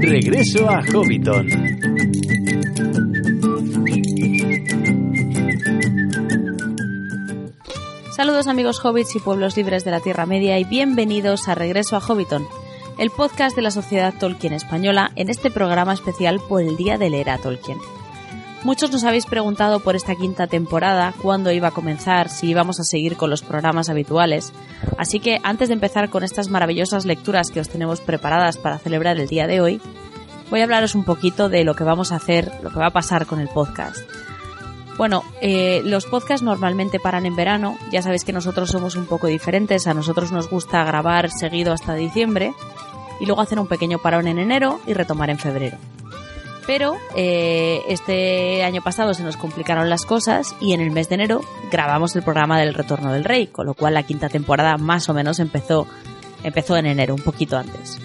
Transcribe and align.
Regreso 0.00 0.68
a 0.68 0.82
Hobbiton. 0.92 1.48
Saludos 8.14 8.46
amigos 8.46 8.78
hobbits 8.84 9.16
y 9.16 9.18
pueblos 9.18 9.56
libres 9.56 9.84
de 9.84 9.90
la 9.90 10.00
Tierra 10.00 10.24
Media 10.24 10.58
y 10.58 10.64
bienvenidos 10.64 11.48
a 11.48 11.54
Regreso 11.54 11.96
a 11.96 12.00
Hobbiton, 12.00 12.46
el 12.98 13.10
podcast 13.10 13.56
de 13.56 13.62
la 13.62 13.70
Sociedad 13.70 14.14
Tolkien 14.18 14.52
Española 14.52 15.10
en 15.16 15.30
este 15.30 15.50
programa 15.50 15.94
especial 15.94 16.40
por 16.48 16.62
el 16.62 16.76
Día 16.76 16.96
de 16.96 17.10
leer 17.10 17.30
a 17.30 17.38
Tolkien. 17.38 17.78
Muchos 18.64 18.90
nos 18.90 19.04
habéis 19.04 19.26
preguntado 19.26 19.80
por 19.80 19.94
esta 19.94 20.14
quinta 20.14 20.46
temporada, 20.46 21.12
cuándo 21.20 21.52
iba 21.52 21.68
a 21.68 21.72
comenzar, 21.72 22.30
si 22.30 22.48
íbamos 22.48 22.80
a 22.80 22.84
seguir 22.84 23.18
con 23.18 23.28
los 23.28 23.42
programas 23.42 23.90
habituales. 23.90 24.54
Así 24.96 25.20
que 25.20 25.38
antes 25.42 25.68
de 25.68 25.74
empezar 25.74 26.08
con 26.08 26.24
estas 26.24 26.48
maravillosas 26.48 27.04
lecturas 27.04 27.50
que 27.50 27.60
os 27.60 27.68
tenemos 27.68 28.00
preparadas 28.00 28.56
para 28.56 28.78
celebrar 28.78 29.18
el 29.18 29.28
día 29.28 29.46
de 29.46 29.60
hoy, 29.60 29.82
voy 30.48 30.60
a 30.60 30.64
hablaros 30.64 30.94
un 30.94 31.04
poquito 31.04 31.50
de 31.50 31.62
lo 31.62 31.74
que 31.74 31.84
vamos 31.84 32.10
a 32.10 32.16
hacer, 32.16 32.50
lo 32.62 32.70
que 32.70 32.78
va 32.78 32.86
a 32.86 32.92
pasar 32.92 33.26
con 33.26 33.38
el 33.38 33.48
podcast. 33.48 33.98
Bueno, 34.96 35.24
eh, 35.42 35.82
los 35.84 36.06
podcasts 36.06 36.42
normalmente 36.42 36.98
paran 36.98 37.26
en 37.26 37.36
verano. 37.36 37.76
Ya 37.90 38.00
sabéis 38.00 38.24
que 38.24 38.32
nosotros 38.32 38.70
somos 38.70 38.96
un 38.96 39.04
poco 39.04 39.26
diferentes. 39.26 39.86
A 39.86 39.92
nosotros 39.92 40.32
nos 40.32 40.48
gusta 40.48 40.84
grabar 40.84 41.30
seguido 41.30 41.74
hasta 41.74 41.94
diciembre 41.94 42.54
y 43.20 43.26
luego 43.26 43.42
hacer 43.42 43.58
un 43.58 43.66
pequeño 43.66 43.98
parón 43.98 44.26
en 44.26 44.38
enero 44.38 44.80
y 44.86 44.94
retomar 44.94 45.28
en 45.28 45.38
febrero. 45.38 45.76
Pero 46.66 46.96
eh, 47.14 47.82
este 47.88 48.62
año 48.62 48.82
pasado 48.82 49.12
se 49.14 49.22
nos 49.22 49.36
complicaron 49.36 49.90
las 49.90 50.04
cosas 50.04 50.54
y 50.60 50.72
en 50.72 50.80
el 50.80 50.90
mes 50.90 51.08
de 51.08 51.16
enero 51.16 51.42
grabamos 51.70 52.16
el 52.16 52.22
programa 52.22 52.58
del 52.58 52.74
Retorno 52.74 53.12
del 53.12 53.24
Rey, 53.24 53.46
con 53.48 53.66
lo 53.66 53.74
cual 53.74 53.94
la 53.94 54.02
quinta 54.02 54.28
temporada 54.28 54.76
más 54.78 55.08
o 55.08 55.14
menos 55.14 55.40
empezó, 55.40 55.86
empezó 56.42 56.76
en 56.76 56.86
enero, 56.86 57.14
un 57.14 57.22
poquito 57.22 57.58
antes. 57.58 58.00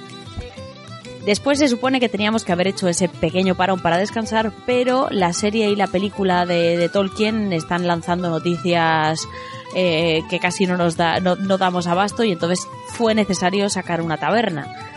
Después 1.26 1.60
se 1.60 1.68
supone 1.68 2.00
que 2.00 2.10
teníamos 2.10 2.44
que 2.44 2.54
haber 2.54 2.68
hecho 2.68 2.88
ese 2.88 3.10
pequeño 3.10 3.56
parón 3.56 3.82
para 3.82 3.98
descansar, 3.98 4.52
pero 4.66 5.10
la 5.12 5.34
serie 5.34 5.70
y 5.70 5.76
la 5.76 5.88
película 5.88 6.46
de, 6.46 6.90
Tolkien 6.90 7.54
están 7.54 7.86
lanzando 7.86 8.30
noticias 8.30 9.28
eh, 9.76 10.24
que 10.30 10.40
casi 10.40 10.66
no 10.66 10.76
nos 10.78 10.98
da, 10.98 11.20
no, 11.20 11.36
damos 11.36 11.88
abasto 11.88 12.24
y 12.24 12.32
entonces 12.32 12.66
fue 12.88 13.14
necesario 13.14 13.70
sacar 13.70 14.02
una 14.02 14.18
taberna. 14.18 14.89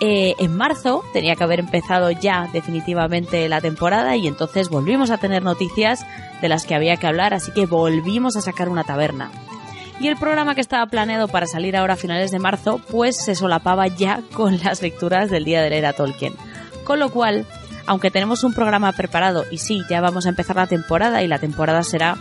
Eh, 0.00 0.34
en 0.38 0.54
marzo 0.54 1.02
tenía 1.12 1.36
que 1.36 1.44
haber 1.44 1.60
empezado 1.60 2.10
ya 2.10 2.48
definitivamente 2.52 3.48
la 3.48 3.62
temporada 3.62 4.16
y 4.16 4.26
entonces 4.26 4.68
volvimos 4.68 5.10
a 5.10 5.18
tener 5.18 5.42
noticias 5.42 6.04
de 6.42 6.48
las 6.48 6.66
que 6.66 6.74
había 6.74 6.96
que 6.96 7.06
hablar, 7.06 7.32
así 7.32 7.50
que 7.52 7.64
volvimos 7.64 8.36
a 8.36 8.42
sacar 8.42 8.68
una 8.68 8.84
taberna 8.84 9.30
y 9.98 10.08
el 10.08 10.16
programa 10.16 10.54
que 10.54 10.60
estaba 10.60 10.86
planeado 10.86 11.28
para 11.28 11.46
salir 11.46 11.76
ahora 11.76 11.94
a 11.94 11.96
finales 11.96 12.30
de 12.30 12.38
marzo 12.38 12.80
pues 12.90 13.16
se 13.16 13.34
solapaba 13.34 13.86
ya 13.86 14.22
con 14.34 14.58
las 14.58 14.82
lecturas 14.82 15.30
del 15.30 15.44
día 15.44 15.62
de 15.62 15.70
leer 15.70 15.86
a 15.86 15.92
Tolkien. 15.92 16.34
Con 16.84 16.98
lo 16.98 17.10
cual, 17.10 17.46
aunque 17.86 18.10
tenemos 18.10 18.44
un 18.44 18.52
programa 18.52 18.92
preparado 18.92 19.44
y 19.50 19.58
sí, 19.58 19.82
ya 19.88 20.00
vamos 20.00 20.26
a 20.26 20.28
empezar 20.28 20.56
la 20.56 20.66
temporada 20.66 21.22
y 21.22 21.28
la 21.28 21.38
temporada 21.38 21.82
será 21.82 22.16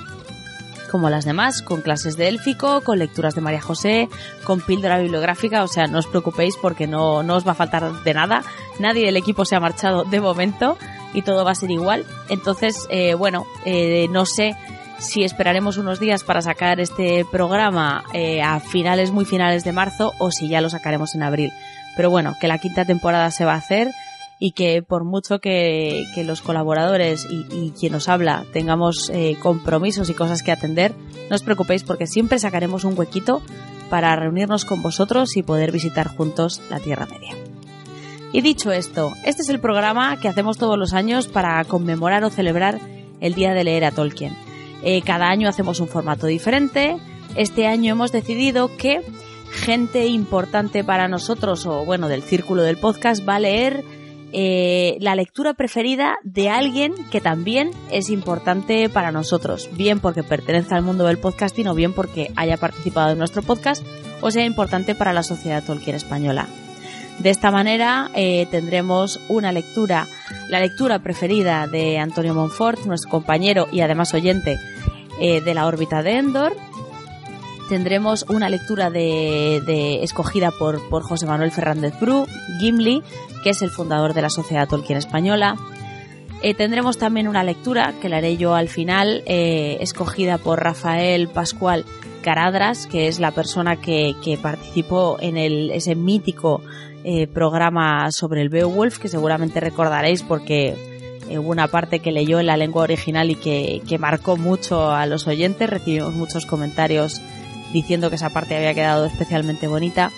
como 0.85 1.09
las 1.09 1.25
demás, 1.25 1.61
con 1.61 1.81
clases 1.81 2.17
de 2.17 2.27
élfico, 2.27 2.81
con 2.81 2.99
lecturas 2.99 3.35
de 3.35 3.41
María 3.41 3.61
José, 3.61 4.09
con 4.43 4.61
píldora 4.61 4.99
bibliográfica, 4.99 5.63
o 5.63 5.67
sea, 5.67 5.87
no 5.87 5.99
os 5.99 6.07
preocupéis 6.07 6.55
porque 6.61 6.87
no, 6.87 7.23
no 7.23 7.35
os 7.35 7.47
va 7.47 7.51
a 7.51 7.55
faltar 7.55 8.03
de 8.03 8.13
nada, 8.13 8.43
nadie 8.79 9.05
del 9.05 9.17
equipo 9.17 9.45
se 9.45 9.55
ha 9.55 9.59
marchado 9.59 10.03
de 10.03 10.21
momento 10.21 10.77
y 11.13 11.21
todo 11.21 11.45
va 11.45 11.51
a 11.51 11.55
ser 11.55 11.71
igual. 11.71 12.05
Entonces, 12.29 12.87
eh, 12.89 13.13
bueno, 13.13 13.45
eh, 13.65 14.07
no 14.11 14.25
sé 14.25 14.55
si 14.99 15.23
esperaremos 15.23 15.77
unos 15.77 15.99
días 15.99 16.23
para 16.23 16.41
sacar 16.41 16.79
este 16.79 17.25
programa 17.31 18.03
eh, 18.13 18.41
a 18.41 18.59
finales, 18.59 19.11
muy 19.11 19.25
finales 19.25 19.63
de 19.63 19.71
marzo, 19.71 20.13
o 20.19 20.31
si 20.31 20.47
ya 20.47 20.61
lo 20.61 20.69
sacaremos 20.69 21.15
en 21.15 21.23
abril. 21.23 21.51
Pero 21.95 22.09
bueno, 22.09 22.35
que 22.39 22.47
la 22.47 22.57
quinta 22.57 22.85
temporada 22.85 23.31
se 23.31 23.45
va 23.45 23.53
a 23.53 23.57
hacer 23.57 23.91
y 24.39 24.51
que 24.51 24.83
por 24.83 25.03
mucho 25.03 25.39
que, 25.39 26.05
los 26.25 26.41
colaboradores 26.41 27.27
y, 27.29 27.71
quien 27.71 27.93
nos 27.93 28.09
habla 28.09 28.45
tengamos 28.53 29.09
eh, 29.13 29.37
compromisos 29.41 30.09
y 30.09 30.13
cosas 30.13 30.43
que 30.43 30.51
atender, 30.51 30.93
no 31.29 31.35
os 31.35 31.43
preocupéis 31.43 31.83
porque 31.83 32.07
siempre 32.07 32.39
sacaremos 32.39 32.83
un 32.83 32.97
huequito 32.97 33.41
para 33.89 34.15
reunirnos 34.15 34.65
con 34.65 34.81
vosotros 34.81 35.37
y 35.37 35.43
poder 35.43 35.71
visitar 35.71 36.07
juntos 36.07 36.61
la 36.69 36.79
Tierra 36.79 37.05
Media. 37.05 37.35
Y 38.33 38.41
dicho 38.41 38.71
esto, 38.71 39.13
este 39.23 39.43
es 39.43 39.49
el 39.49 39.59
programa 39.59 40.19
que 40.19 40.27
hacemos 40.27 40.57
todos 40.57 40.77
los 40.77 40.93
años 40.93 41.27
para 41.27 41.63
conmemorar 41.63 42.23
o 42.23 42.29
celebrar 42.29 42.79
el 43.21 43.33
Día 43.33 43.53
de 43.53 43.63
Leer 43.63 43.85
a 43.85 43.91
Tolkien. 43.91 44.35
Eh, 44.83 45.01
cada 45.03 45.29
año 45.29 45.47
hacemos 45.47 45.79
un 45.79 45.87
formato 45.87 46.27
diferente. 46.27 46.97
Este 47.35 47.67
año 47.67 47.93
hemos 47.93 48.11
decidido 48.11 48.75
que 48.75 49.01
gente 49.51 50.07
importante 50.07 50.83
para 50.83 51.07
nosotros, 51.07 51.65
o 51.65 51.85
bueno, 51.85 52.09
del 52.09 52.23
círculo 52.23 52.61
del 52.61 52.77
podcast, 52.77 53.27
va 53.27 53.35
a 53.35 53.39
leer 53.39 53.83
eh, 54.31 54.97
la 54.99 55.15
lectura 55.15 55.53
preferida 55.53 56.17
de 56.23 56.49
alguien 56.49 56.93
que 57.11 57.21
también 57.21 57.71
es 57.91 58.09
importante 58.09 58.89
para 58.89 59.11
nosotros, 59.11 59.69
bien 59.73 59.99
porque 59.99 60.23
pertenece 60.23 60.75
al 60.75 60.83
mundo 60.83 61.05
del 61.05 61.17
podcasting 61.17 61.67
o 61.67 61.75
bien 61.75 61.93
porque 61.93 62.31
haya 62.35 62.57
participado 62.57 63.11
en 63.11 63.17
nuestro 63.17 63.41
podcast 63.43 63.85
o 64.21 64.31
sea 64.31 64.45
importante 64.45 64.95
para 64.95 65.13
la 65.13 65.23
sociedad 65.23 65.63
Tolkien 65.63 65.95
española. 65.95 66.47
De 67.19 67.29
esta 67.29 67.49
manera 67.49 68.09
eh, 68.13 68.45
tendremos 68.51 69.21
una 69.29 69.51
lectura, 69.51 70.07
la 70.49 70.59
lectura 70.59 70.99
preferida 70.99 71.65
de 71.67 71.97
Antonio 71.97 72.33
Monfort, 72.33 72.85
nuestro 72.85 73.09
compañero 73.09 73.67
y 73.71 73.81
además 73.81 74.13
oyente 74.13 74.57
eh, 75.19 75.39
de 75.39 75.53
la 75.53 75.65
órbita 75.65 76.03
de 76.03 76.17
Endor. 76.17 76.55
Tendremos 77.69 78.25
una 78.29 78.49
lectura 78.49 78.89
de, 78.89 80.03
escogida 80.03 80.51
por, 80.51 80.79
José 81.01 81.25
Manuel 81.25 81.51
Fernández 81.51 81.93
Bru, 81.99 82.27
Gimli, 82.59 83.01
que 83.43 83.51
es 83.51 83.61
el 83.61 83.69
fundador 83.69 84.13
de 84.13 84.21
la 84.21 84.29
Sociedad 84.29 84.67
Tolkien 84.67 84.97
Española. 84.97 85.55
Eh, 86.41 86.53
tendremos 86.53 86.97
también 86.97 87.27
una 87.27 87.43
lectura, 87.43 87.93
que 88.01 88.09
la 88.09 88.17
haré 88.17 88.37
yo 88.37 88.53
al 88.53 88.69
final, 88.69 89.23
escogida 89.25 90.37
por 90.37 90.61
Rafael 90.61 91.27
Pascual 91.27 91.85
Caradras, 92.25 92.87
que 92.87 93.07
es 93.07 93.19
la 93.19 93.31
persona 93.31 93.75
que, 93.75 94.15
participó 94.41 95.17
en 95.19 95.37
el, 95.37 95.69
ese 95.69 95.95
mítico 95.95 96.61
eh, 97.03 97.27
programa 97.27 98.11
sobre 98.11 98.41
el 98.41 98.49
Beowulf, 98.49 98.97
que 98.97 99.09
seguramente 99.09 99.59
recordaréis 99.59 100.23
porque 100.23 100.73
eh, 101.29 101.37
hubo 101.37 101.51
una 101.51 101.67
parte 101.67 101.99
que 101.99 102.11
leyó 102.11 102.39
en 102.39 102.47
la 102.47 102.57
lengua 102.57 102.81
original 102.81 103.29
y 103.29 103.35
que, 103.35 103.97
marcó 103.99 104.37
mucho 104.37 104.89
a 104.89 105.05
los 105.05 105.27
oyentes. 105.27 105.69
Recibimos 105.69 106.15
muchos 106.15 106.47
comentarios 106.47 107.21
diciendo 107.75 108.09
que 108.09 108.15
esa 108.15 108.29
parte 108.29 108.55
había 108.55 108.73
quedado 108.73 109.05
especialmente 109.05 109.67
bonita. 109.67 110.09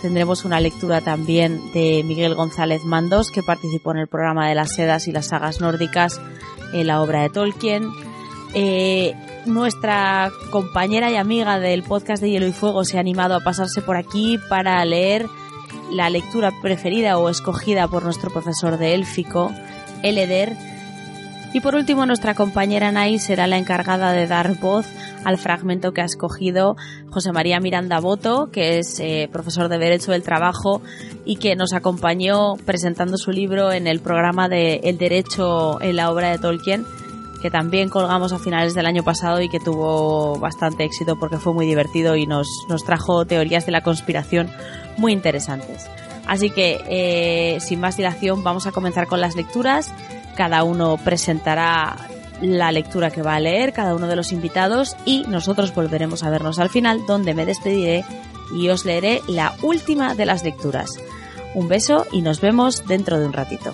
Tendremos 0.00 0.44
una 0.46 0.60
lectura 0.60 1.02
también 1.02 1.60
de 1.72 2.02
Miguel 2.04 2.34
González 2.34 2.84
Mandos, 2.84 3.30
que 3.30 3.42
participó 3.42 3.92
en 3.92 3.98
el 3.98 4.08
programa 4.08 4.48
de 4.48 4.54
las 4.54 4.74
sedas 4.74 5.06
y 5.06 5.12
las 5.12 5.26
sagas 5.26 5.60
nórdicas 5.60 6.20
en 6.72 6.86
la 6.86 7.02
obra 7.02 7.20
de 7.20 7.28
Tolkien. 7.28 7.90
Eh, 8.54 9.14
nuestra 9.44 10.30
compañera 10.50 11.10
y 11.10 11.16
amiga 11.16 11.60
del 11.60 11.82
podcast 11.82 12.22
de 12.22 12.30
Hielo 12.30 12.46
y 12.46 12.52
Fuego 12.52 12.84
se 12.84 12.96
ha 12.96 13.00
animado 13.00 13.34
a 13.34 13.40
pasarse 13.40 13.82
por 13.82 13.96
aquí 13.96 14.38
para 14.48 14.82
leer 14.86 15.26
la 15.90 16.08
lectura 16.08 16.50
preferida 16.62 17.18
o 17.18 17.28
escogida 17.28 17.88
por 17.88 18.04
nuestro 18.04 18.30
profesor 18.30 18.78
de 18.78 18.94
élfico, 18.94 19.52
Eleder. 20.02 20.56
Y 21.52 21.60
por 21.60 21.74
último, 21.74 22.06
nuestra 22.06 22.34
compañera 22.34 22.90
Nay 22.90 23.18
será 23.18 23.46
la 23.46 23.58
encargada 23.58 24.12
de 24.12 24.26
dar 24.26 24.58
voz 24.58 24.86
al 25.24 25.38
fragmento 25.38 25.92
que 25.92 26.00
ha 26.00 26.04
escogido 26.04 26.76
José 27.10 27.32
María 27.32 27.60
Miranda 27.60 28.00
Boto, 28.00 28.50
que 28.50 28.78
es 28.78 28.98
eh, 29.00 29.28
profesor 29.32 29.68
de 29.68 29.78
Derecho 29.78 30.12
del 30.12 30.22
Trabajo 30.22 30.82
y 31.24 31.36
que 31.36 31.56
nos 31.56 31.72
acompañó 31.72 32.56
presentando 32.64 33.16
su 33.16 33.30
libro 33.30 33.72
en 33.72 33.86
el 33.86 34.00
programa 34.00 34.48
de 34.48 34.80
El 34.84 34.98
Derecho 34.98 35.80
en 35.80 35.96
la 35.96 36.10
obra 36.10 36.30
de 36.30 36.38
Tolkien, 36.38 36.84
que 37.40 37.50
también 37.50 37.88
colgamos 37.88 38.32
a 38.32 38.38
finales 38.38 38.74
del 38.74 38.86
año 38.86 39.02
pasado 39.02 39.40
y 39.40 39.48
que 39.48 39.58
tuvo 39.60 40.38
bastante 40.38 40.84
éxito 40.84 41.18
porque 41.18 41.38
fue 41.38 41.52
muy 41.52 41.66
divertido 41.66 42.16
y 42.16 42.26
nos, 42.26 42.48
nos 42.68 42.84
trajo 42.84 43.24
teorías 43.24 43.66
de 43.66 43.72
la 43.72 43.82
conspiración 43.82 44.50
muy 44.96 45.12
interesantes. 45.12 45.88
Así 46.26 46.50
que, 46.50 46.80
eh, 46.88 47.60
sin 47.60 47.80
más 47.80 47.96
dilación, 47.96 48.44
vamos 48.44 48.66
a 48.66 48.72
comenzar 48.72 49.06
con 49.06 49.20
las 49.20 49.34
lecturas. 49.34 49.92
Cada 50.36 50.62
uno 50.62 50.96
presentará 50.96 51.96
la 52.42 52.72
lectura 52.72 53.10
que 53.10 53.22
va 53.22 53.36
a 53.36 53.40
leer, 53.40 53.72
cada 53.72 53.94
uno 53.94 54.08
de 54.08 54.16
los 54.16 54.32
invitados, 54.32 54.96
y 55.06 55.22
nosotros 55.28 55.74
volveremos 55.74 56.22
a 56.22 56.30
vernos 56.30 56.58
al 56.58 56.68
final, 56.68 57.06
donde 57.06 57.34
me 57.34 57.46
despediré 57.46 58.04
y 58.54 58.68
os 58.68 58.84
leeré 58.84 59.22
la 59.28 59.54
última 59.62 60.14
de 60.14 60.26
las 60.26 60.44
lecturas. 60.44 60.90
Un 61.54 61.68
beso 61.68 62.06
y 62.12 62.22
nos 62.22 62.40
vemos 62.40 62.86
dentro 62.86 63.18
de 63.18 63.26
un 63.26 63.32
ratito. 63.32 63.72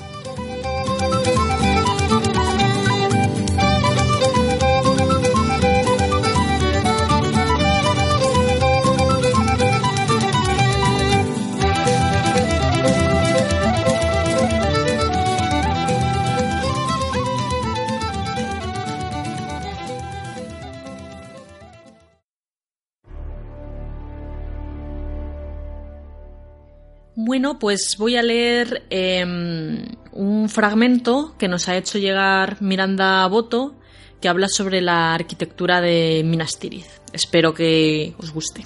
Pues 27.60 27.96
voy 27.98 28.16
a 28.16 28.22
leer 28.22 28.86
em, 28.88 29.84
un 30.12 30.48
fragmento 30.48 31.34
que 31.38 31.48
nos 31.48 31.68
ha 31.68 31.76
hecho 31.76 31.98
llegar 31.98 32.62
Miranda 32.62 33.26
Boto, 33.26 33.74
que 34.20 34.28
habla 34.28 34.48
sobre 34.48 34.80
la 34.80 35.14
arquitectura 35.14 35.80
de 35.80 36.22
Minas 36.24 36.58
Tirith. 36.58 36.86
Espero 37.12 37.54
que 37.54 38.14
os 38.18 38.32
guste. 38.32 38.64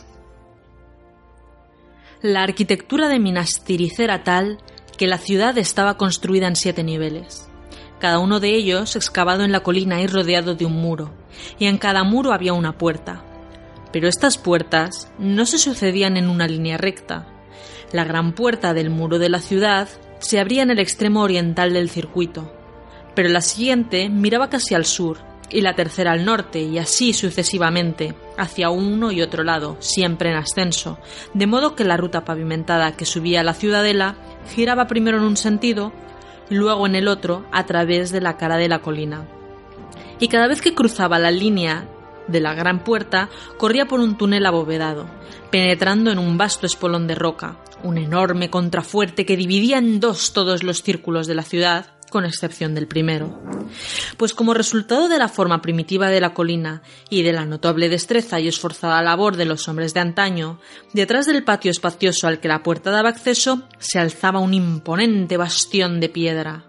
La 2.20 2.42
arquitectura 2.42 3.08
de 3.08 3.18
Minas 3.18 3.64
Tirith 3.64 3.98
era 3.98 4.24
tal 4.24 4.58
que 4.98 5.06
la 5.06 5.18
ciudad 5.18 5.56
estaba 5.56 5.96
construida 5.96 6.46
en 6.46 6.54
siete 6.54 6.84
niveles, 6.84 7.48
cada 7.98 8.18
uno 8.18 8.40
de 8.40 8.50
ellos 8.50 8.94
excavado 8.94 9.42
en 9.42 9.52
la 9.52 9.60
colina 9.60 10.02
y 10.02 10.06
rodeado 10.06 10.54
de 10.54 10.66
un 10.66 10.74
muro, 10.74 11.14
y 11.58 11.66
en 11.66 11.78
cada 11.78 12.04
muro 12.04 12.32
había 12.32 12.52
una 12.52 12.76
puerta. 12.76 13.24
Pero 13.90 14.06
estas 14.06 14.38
puertas 14.38 15.10
no 15.18 15.46
se 15.46 15.58
sucedían 15.58 16.16
en 16.16 16.28
una 16.28 16.46
línea 16.46 16.76
recta, 16.78 17.31
la 17.92 18.04
gran 18.04 18.32
puerta 18.32 18.74
del 18.74 18.90
muro 18.90 19.18
de 19.18 19.28
la 19.28 19.38
ciudad 19.40 19.88
se 20.18 20.40
abría 20.40 20.62
en 20.62 20.70
el 20.70 20.78
extremo 20.78 21.22
oriental 21.22 21.72
del 21.72 21.90
circuito, 21.90 22.52
pero 23.14 23.28
la 23.28 23.40
siguiente 23.40 24.08
miraba 24.08 24.48
casi 24.48 24.74
al 24.74 24.84
sur 24.84 25.18
y 25.50 25.60
la 25.60 25.74
tercera 25.74 26.12
al 26.12 26.24
norte 26.24 26.60
y 26.60 26.78
así 26.78 27.12
sucesivamente, 27.12 28.14
hacia 28.38 28.70
uno 28.70 29.12
y 29.12 29.20
otro 29.20 29.44
lado, 29.44 29.76
siempre 29.80 30.30
en 30.30 30.36
ascenso, 30.36 30.98
de 31.34 31.46
modo 31.46 31.74
que 31.74 31.84
la 31.84 31.98
ruta 31.98 32.24
pavimentada 32.24 32.92
que 32.92 33.04
subía 33.04 33.40
a 33.40 33.44
la 33.44 33.54
ciudadela 33.54 34.16
giraba 34.54 34.86
primero 34.86 35.18
en 35.18 35.24
un 35.24 35.36
sentido, 35.36 35.92
luego 36.48 36.86
en 36.86 36.94
el 36.94 37.08
otro 37.08 37.44
a 37.52 37.66
través 37.66 38.10
de 38.12 38.20
la 38.20 38.36
cara 38.36 38.56
de 38.56 38.68
la 38.68 38.80
colina. 38.80 39.28
Y 40.18 40.28
cada 40.28 40.48
vez 40.48 40.62
que 40.62 40.74
cruzaba 40.74 41.18
la 41.18 41.30
línea 41.30 41.86
de 42.28 42.40
la 42.40 42.54
gran 42.54 42.84
puerta, 42.84 43.28
corría 43.58 43.86
por 43.86 44.00
un 44.00 44.16
túnel 44.16 44.46
abovedado, 44.46 45.06
penetrando 45.50 46.10
en 46.10 46.18
un 46.18 46.38
vasto 46.38 46.66
espolón 46.66 47.06
de 47.06 47.14
roca, 47.14 47.56
un 47.82 47.98
enorme 47.98 48.50
contrafuerte 48.50 49.26
que 49.26 49.36
dividía 49.36 49.78
en 49.78 50.00
dos 50.00 50.32
todos 50.32 50.62
los 50.62 50.82
círculos 50.82 51.26
de 51.26 51.34
la 51.34 51.42
ciudad, 51.42 51.86
con 52.12 52.24
excepción 52.24 52.74
del 52.74 52.86
primero. 52.86 53.42
Pues 54.16 54.34
como 54.34 54.54
resultado 54.54 55.08
de 55.08 55.18
la 55.18 55.28
forma 55.28 55.60
primitiva 55.62 56.08
de 56.08 56.20
la 56.20 56.34
colina 56.34 56.82
y 57.10 57.22
de 57.22 57.32
la 57.32 57.46
notable 57.46 57.88
destreza 57.88 58.38
y 58.38 58.46
esforzada 58.46 59.02
labor 59.02 59.36
de 59.36 59.46
los 59.46 59.66
hombres 59.66 59.94
de 59.94 60.00
antaño, 60.00 60.60
detrás 60.92 61.26
del 61.26 61.42
patio 61.42 61.72
espacioso 61.72 62.28
al 62.28 62.38
que 62.38 62.48
la 62.48 62.62
puerta 62.62 62.90
daba 62.90 63.08
acceso 63.08 63.62
se 63.78 63.98
alzaba 63.98 64.38
un 64.38 64.54
imponente 64.54 65.36
bastión 65.36 65.98
de 65.98 66.08
piedra. 66.08 66.66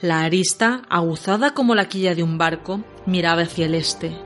La 0.00 0.22
arista, 0.22 0.82
aguzada 0.88 1.52
como 1.52 1.74
la 1.74 1.88
quilla 1.88 2.14
de 2.14 2.22
un 2.22 2.38
barco, 2.38 2.84
miraba 3.06 3.42
hacia 3.42 3.66
el 3.66 3.74
este. 3.74 4.16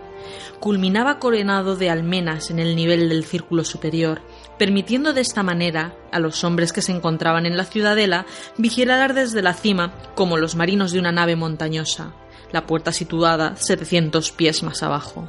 Culminaba 0.61 1.19
coronado 1.19 1.77
de 1.77 1.91
almenas 1.91 2.51
en 2.51 2.59
el 2.59 2.77
nivel 2.77 3.09
del 3.09 3.25
círculo 3.25 3.65
superior, 3.65 4.23
permitiendo 4.59 5.13
de 5.13 5.21
esta 5.21 5.43
manera 5.43 5.95
a 6.13 6.19
los 6.19 6.45
hombres 6.45 6.73
que 6.73 6.83
se 6.83 6.93
encontraban 6.93 7.47
en 7.47 7.57
la 7.57 7.65
ciudadela 7.65 8.27
vigilar 8.57 9.15
desde 9.15 9.43
la 9.43 9.55
cima 9.55 9.93
como 10.15 10.37
los 10.37 10.55
marinos 10.55 10.93
de 10.93 10.99
una 10.99 11.13
nave 11.13 11.37
montañosa, 11.37 12.13
la 12.53 12.67
puerta 12.67 12.93
situada 12.93 13.57
700 13.57 14.33
pies 14.33 14.63
más 14.63 14.83
abajo. 14.83 15.29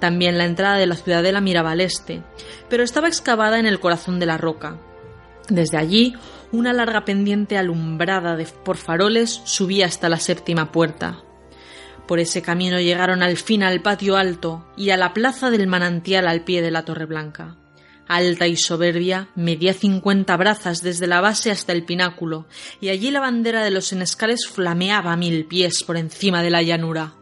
También 0.00 0.38
la 0.38 0.44
entrada 0.44 0.76
de 0.76 0.86
la 0.86 0.94
ciudadela 0.94 1.40
miraba 1.40 1.72
al 1.72 1.80
este, 1.80 2.22
pero 2.68 2.82
estaba 2.82 3.08
excavada 3.08 3.58
en 3.58 3.66
el 3.66 3.80
corazón 3.80 4.20
de 4.20 4.26
la 4.26 4.38
roca. 4.38 4.78
Desde 5.48 5.76
allí, 5.76 6.14
una 6.52 6.72
larga 6.72 7.04
pendiente 7.04 7.58
alumbrada 7.58 8.36
de, 8.36 8.44
por 8.44 8.76
faroles 8.76 9.40
subía 9.44 9.86
hasta 9.86 10.08
la 10.08 10.18
séptima 10.18 10.70
puerta. 10.72 11.22
Por 12.06 12.20
ese 12.20 12.40
camino 12.40 12.80
llegaron 12.80 13.22
al 13.22 13.36
fin 13.36 13.62
al 13.62 13.82
patio 13.82 14.16
alto 14.16 14.66
y 14.76 14.90
a 14.90 14.96
la 14.96 15.12
plaza 15.12 15.50
del 15.50 15.66
manantial 15.66 16.26
al 16.28 16.42
pie 16.42 16.62
de 16.62 16.70
la 16.70 16.84
Torre 16.84 17.04
Blanca 17.04 17.56
alta 18.08 18.46
y 18.46 18.56
soberbia, 18.56 19.28
medía 19.34 19.74
cincuenta 19.74 20.36
brazas 20.36 20.82
desde 20.82 21.06
la 21.06 21.20
base 21.20 21.50
hasta 21.50 21.72
el 21.72 21.84
pináculo, 21.84 22.46
y 22.80 22.88
allí 22.88 23.10
la 23.10 23.20
bandera 23.20 23.62
de 23.62 23.70
los 23.70 23.86
senescales 23.86 24.48
flameaba 24.48 25.16
mil 25.16 25.44
pies 25.44 25.84
por 25.84 25.96
encima 25.96 26.42
de 26.42 26.50
la 26.50 26.62
llanura. 26.62 27.17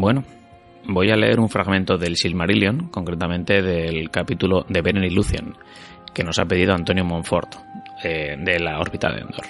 Bueno, 0.00 0.22
voy 0.84 1.10
a 1.10 1.16
leer 1.16 1.40
un 1.40 1.48
fragmento 1.48 1.98
del 1.98 2.14
Silmarillion, 2.14 2.86
concretamente 2.86 3.62
del 3.62 4.12
capítulo 4.12 4.64
de 4.68 4.80
Beren 4.80 5.02
y 5.02 5.10
Luthien, 5.10 5.56
que 6.14 6.22
nos 6.22 6.38
ha 6.38 6.44
pedido 6.44 6.72
Antonio 6.72 7.04
Monfort, 7.04 7.56
eh, 8.04 8.36
de 8.38 8.60
la 8.60 8.78
órbita 8.78 9.10
de 9.10 9.22
Endor. 9.22 9.44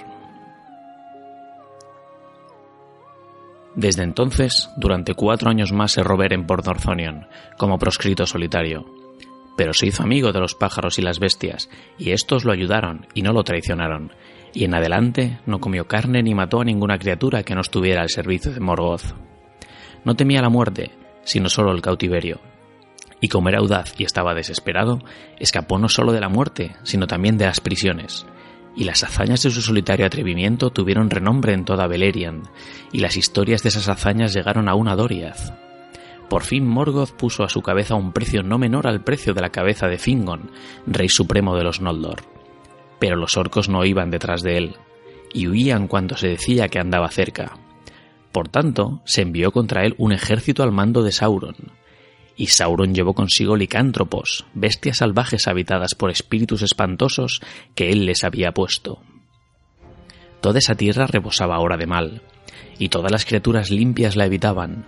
Desde 3.75 4.01
entonces, 4.01 4.71
durante 4.75 5.13
cuatro 5.13 5.51
años 5.51 5.71
más 5.71 5.95
erró 5.99 6.17
Beren 6.17 6.47
por 6.47 6.65
Northonion, 6.65 7.27
como 7.59 7.77
proscrito 7.77 8.25
solitario. 8.25 8.87
Pero 9.55 9.71
se 9.73 9.85
hizo 9.85 10.01
amigo 10.01 10.31
de 10.31 10.39
los 10.39 10.55
pájaros 10.55 10.97
y 10.97 11.03
las 11.03 11.19
bestias, 11.19 11.69
y 11.99 12.09
estos 12.09 12.43
lo 12.43 12.51
ayudaron 12.51 13.05
y 13.13 13.21
no 13.21 13.33
lo 13.33 13.43
traicionaron, 13.43 14.13
y 14.51 14.65
en 14.65 14.73
adelante 14.73 15.41
no 15.45 15.59
comió 15.59 15.85
carne 15.85 16.23
ni 16.23 16.33
mató 16.33 16.59
a 16.59 16.65
ninguna 16.65 16.97
criatura 16.97 17.43
que 17.43 17.53
no 17.53 17.61
estuviera 17.61 18.01
al 18.01 18.09
servicio 18.09 18.51
de 18.51 18.59
Morgoth. 18.59 19.28
No 20.03 20.15
temía 20.15 20.41
la 20.41 20.49
muerte, 20.49 20.91
sino 21.23 21.49
solo 21.49 21.71
el 21.71 21.81
cautiverio. 21.81 22.39
Y 23.21 23.27
como 23.27 23.49
era 23.49 23.59
audaz 23.59 23.93
y 23.97 24.03
estaba 24.03 24.33
desesperado, 24.33 24.99
escapó 25.39 25.77
no 25.77 25.89
solo 25.89 26.13
de 26.13 26.21
la 26.21 26.29
muerte, 26.29 26.75
sino 26.83 27.07
también 27.07 27.37
de 27.37 27.45
las 27.45 27.59
prisiones. 27.59 28.25
Y 28.75 28.85
las 28.85 29.03
hazañas 29.03 29.43
de 29.43 29.49
su 29.49 29.61
solitario 29.61 30.05
atrevimiento 30.05 30.69
tuvieron 30.69 31.09
renombre 31.09 31.53
en 31.53 31.65
toda 31.65 31.87
Beleriand, 31.87 32.47
y 32.91 32.99
las 32.99 33.17
historias 33.17 33.61
de 33.63 33.69
esas 33.69 33.89
hazañas 33.89 34.33
llegaron 34.33 34.69
aún 34.69 34.87
a 34.87 34.95
Doriath. 34.95 35.53
Por 36.29 36.43
fin 36.43 36.65
Morgoth 36.65 37.11
puso 37.11 37.43
a 37.43 37.49
su 37.49 37.61
cabeza 37.61 37.95
un 37.95 38.13
precio 38.13 38.43
no 38.43 38.57
menor 38.57 38.87
al 38.87 39.03
precio 39.03 39.33
de 39.33 39.41
la 39.41 39.49
cabeza 39.49 39.87
de 39.87 39.97
Fingon, 39.97 40.51
rey 40.85 41.09
supremo 41.09 41.57
de 41.57 41.63
los 41.63 41.81
Noldor. 41.81 42.21
Pero 42.99 43.15
los 43.15 43.35
orcos 43.35 43.67
no 43.67 43.83
iban 43.83 44.11
detrás 44.11 44.43
de 44.43 44.57
él, 44.57 44.75
y 45.33 45.47
huían 45.47 45.87
cuando 45.87 46.15
se 46.15 46.27
decía 46.27 46.69
que 46.69 46.79
andaba 46.79 47.09
cerca. 47.09 47.57
Por 48.31 48.47
tanto, 48.47 49.01
se 49.05 49.21
envió 49.21 49.51
contra 49.51 49.85
él 49.85 49.95
un 49.97 50.11
ejército 50.11 50.63
al 50.63 50.71
mando 50.71 51.03
de 51.03 51.11
Sauron. 51.11 51.55
Y 52.35 52.47
Sauron 52.47 52.93
llevó 52.93 53.13
consigo 53.13 53.55
licántropos, 53.55 54.45
bestias 54.53 54.97
salvajes 54.97 55.47
habitadas 55.47 55.95
por 55.95 56.09
espíritus 56.09 56.61
espantosos 56.61 57.41
que 57.75 57.91
él 57.91 58.05
les 58.05 58.23
había 58.23 58.53
puesto. 58.53 59.01
Toda 60.41 60.59
esa 60.59 60.75
tierra 60.75 61.05
rebosaba 61.05 61.55
ahora 61.55 61.75
de 61.75 61.87
mal, 61.87 62.21
y 62.77 62.89
todas 62.89 63.11
las 63.11 63.25
criaturas 63.25 63.71
limpias 63.71 64.15
la 64.15 64.25
evitaban, 64.25 64.85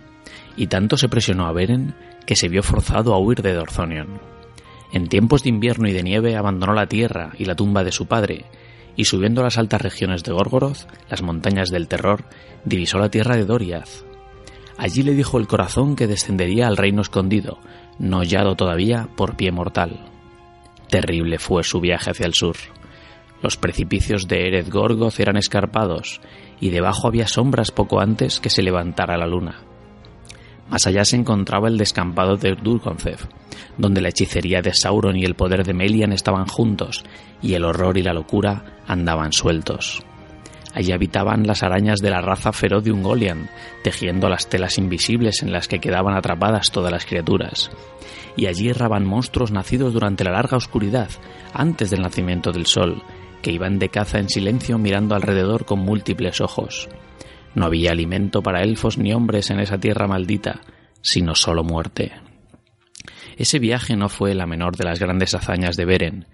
y 0.56 0.68
tanto 0.68 0.96
se 0.96 1.10
presionó 1.10 1.48
a 1.48 1.52
Beren 1.52 1.96
que 2.26 2.36
se 2.36 2.48
vio 2.48 2.64
forzado 2.64 3.14
a 3.14 3.20
huir 3.20 3.42
de 3.42 3.54
Dorthonion. 3.54 4.22
En 4.94 5.08
tiempos 5.08 5.44
de 5.44 5.50
invierno 5.50 5.88
y 5.88 5.94
de 5.94 6.04
nieve 6.04 6.36
abandonó 6.36 6.74
la 6.74 6.88
tierra 6.88 7.32
y 7.38 7.46
la 7.46 7.56
tumba 7.56 7.84
de 7.84 7.92
su 7.92 8.06
padre, 8.06 8.46
y 8.96 9.06
subiendo 9.06 9.42
a 9.42 9.46
las 9.46 9.58
altas 9.58 9.82
regiones 9.82 10.24
de 10.24 10.34
Gorgoroth, 10.34 10.88
las 11.10 11.22
montañas 11.22 11.70
del 11.70 11.88
terror, 11.88 12.26
divisó 12.66 12.98
la 12.98 13.10
tierra 13.10 13.36
de 13.36 13.46
Doriath. 13.46 14.06
Allí 14.78 15.04
le 15.04 15.14
dijo 15.14 15.38
el 15.38 15.48
corazón 15.48 15.96
que 15.96 16.08
descendería 16.08 16.68
al 16.68 16.78
reino 16.78 17.02
escondido, 17.02 17.60
no 18.00 18.20
hallado 18.20 18.56
todavía 18.56 19.10
por 19.16 19.36
pie 19.36 19.52
mortal. 19.52 20.08
Terrible 20.90 21.38
fue 21.40 21.64
su 21.64 21.80
viaje 21.80 22.12
hacia 22.12 22.26
el 22.26 22.34
sur. 22.34 22.56
Los 23.42 23.58
precipicios 23.58 24.28
de 24.28 24.48
Ered 24.48 24.70
Gorgoth 24.70 25.20
eran 25.20 25.38
escarpados, 25.38 26.22
y 26.60 26.70
debajo 26.70 27.08
había 27.08 27.28
sombras 27.28 27.72
poco 27.72 28.00
antes 28.00 28.40
que 28.40 28.50
se 28.50 28.62
levantara 28.62 29.18
la 29.18 29.28
luna. 29.28 29.64
Más 30.72 30.88
allá 30.88 31.04
se 31.04 31.18
encontraba 31.18 31.68
el 31.68 31.78
descampado 31.78 32.38
de 32.38 32.56
Durgoncev, 32.56 33.28
donde 33.78 34.00
la 34.00 34.08
hechicería 34.08 34.62
de 34.62 34.74
Sauron 34.74 35.18
y 35.18 35.26
el 35.26 35.36
poder 35.36 35.66
de 35.66 35.74
Melian 35.74 36.14
estaban 36.14 36.48
juntos, 36.48 37.04
y 37.42 37.56
el 37.56 37.66
horror 37.66 37.98
y 37.98 38.04
la 38.04 38.14
locura 38.14 38.80
andaban 38.88 39.34
sueltos. 39.34 40.02
Allí 40.74 40.94
habitaban 40.94 41.46
las 41.46 41.64
arañas 41.64 42.00
de 42.00 42.10
la 42.10 42.22
raza 42.22 42.54
feroz 42.54 42.86
de 42.86 42.94
Ungolian, 42.94 43.50
tejiendo 43.84 44.30
las 44.30 44.48
telas 44.48 44.78
invisibles 44.78 45.44
en 45.44 45.52
las 45.52 45.68
que 45.68 45.80
quedaban 45.80 46.16
atrapadas 46.16 46.72
todas 46.72 46.94
las 46.94 47.06
criaturas. 47.06 47.70
Y 48.38 48.46
allí 48.46 48.70
erraban 48.70 49.06
monstruos 49.06 49.52
nacidos 49.52 49.92
durante 49.92 50.24
la 50.24 50.32
larga 50.32 50.56
oscuridad, 50.56 51.10
antes 51.54 51.90
del 51.90 52.02
nacimiento 52.02 52.54
del 52.54 52.66
sol, 52.66 53.04
que 53.42 53.52
iban 53.52 53.78
de 53.78 53.90
caza 53.90 54.20
en 54.20 54.30
silencio 54.30 54.78
mirando 54.78 55.16
alrededor 55.16 55.66
con 55.66 55.80
múltiples 55.80 56.40
ojos. 56.40 56.88
No 57.54 57.66
había 57.66 57.92
alimento 57.92 58.42
para 58.42 58.64
elfos 58.64 58.98
ni 58.98 59.14
hombres 59.14 59.50
en 59.50 59.60
esa 59.60 59.78
tierra 59.78 60.08
maldita, 60.08 60.62
sino 61.02 61.36
solo 61.36 61.64
muerte. 61.64 62.12
Ese 63.38 63.60
viaje 63.60 63.96
no 63.96 64.10
fue 64.10 64.36
la 64.36 64.46
menor 64.46 64.78
de 64.78 64.86
las 64.86 65.00
grandes 65.00 65.34
hazañas 65.34 65.76
de 65.76 65.86
Beren, 65.86 66.28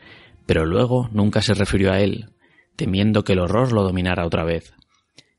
pero 0.45 0.65
luego 0.65 1.09
nunca 1.11 1.41
se 1.41 1.53
refirió 1.53 1.91
a 1.91 1.99
él, 1.99 2.29
temiendo 2.75 3.23
que 3.23 3.33
el 3.33 3.39
horror 3.39 3.71
lo 3.71 3.83
dominara 3.83 4.25
otra 4.25 4.43
vez. 4.43 4.73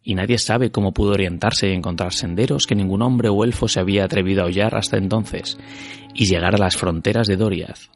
Y 0.03 0.15
nadie 0.15 0.39
sabe 0.39 0.71
cómo 0.71 0.93
pudo 0.93 1.13
orientarse 1.13 1.69
y 1.69 1.75
encontrar 1.75 2.13
senderos 2.13 2.67
que 2.67 2.75
ningún 2.75 3.03
hombre 3.03 3.29
o 3.29 3.45
elfo 3.45 3.69
se 3.69 3.81
había 3.81 4.05
atrevido 4.05 4.43
a 4.43 4.47
hollar 4.47 4.75
hasta 4.77 4.97
entonces, 4.97 5.59
y 6.15 6.27
llegar 6.27 6.55
a 6.55 6.59
las 6.59 6.77
fronteras 6.77 7.27
de 7.27 7.37
Doriath. 7.37 7.91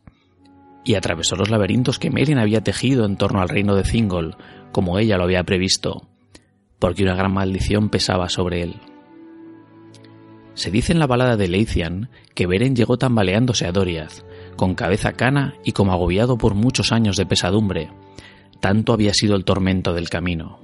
Y 0.85 0.95
atravesó 0.95 1.37
los 1.37 1.49
laberintos 1.49 1.99
que 1.99 2.11
Merien 2.11 2.39
había 2.39 2.61
tejido 2.61 3.07
en 3.07 3.17
torno 3.17 3.41
al 3.41 3.49
reino 3.49 3.75
de 3.75 3.85
Thingol, 3.85 4.37
como 4.73 4.99
ella 4.99 5.17
lo 5.17 5.25
había 5.25 5.45
previsto, 5.45 6.12
porque 6.83 7.05
una 7.05 7.15
gran 7.15 7.33
maldición 7.33 7.91
pesaba 7.91 8.29
sobre 8.29 8.61
él. 8.61 8.75
Se 10.55 10.73
dice 10.73 10.93
en 10.93 10.99
la 10.99 11.07
balada 11.07 11.37
de 11.37 11.47
Leithian 11.47 12.11
que 12.35 12.49
Beren 12.49 12.75
llegó 12.75 12.99
tambaleándose 12.99 13.69
a 13.69 13.71
Doriath, 13.71 14.25
con 14.57 14.75
cabeza 14.75 15.12
cana 15.12 15.55
y 15.65 15.71
como 15.71 15.93
agobiado 15.93 16.39
por 16.39 16.57
muchos 16.57 16.91
años 16.91 17.17
de 17.17 17.25
pesadumbre. 17.25 17.93
Tanto 18.59 18.93
había 18.93 19.15
sido 19.15 19.37
el 19.37 19.45
tormento 19.45 19.95
del 19.95 20.09
camino. 20.09 20.59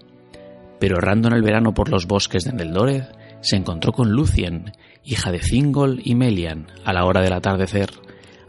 Pero 0.80 0.96
errando 0.98 1.28
en 1.28 1.34
el 1.34 1.42
verano 1.42 1.72
por 1.72 1.88
los 1.88 2.08
bosques 2.08 2.42
de 2.42 2.52
Neldoreth, 2.52 3.16
se 3.40 3.54
encontró 3.54 3.92
con 3.92 4.10
Lucien, 4.10 4.72
hija 5.04 5.30
de 5.30 5.38
Thingol 5.38 6.00
y 6.02 6.16
Melian, 6.16 6.66
a 6.84 6.92
la 6.92 7.04
hora 7.04 7.20
del 7.20 7.34
atardecer, 7.34 7.90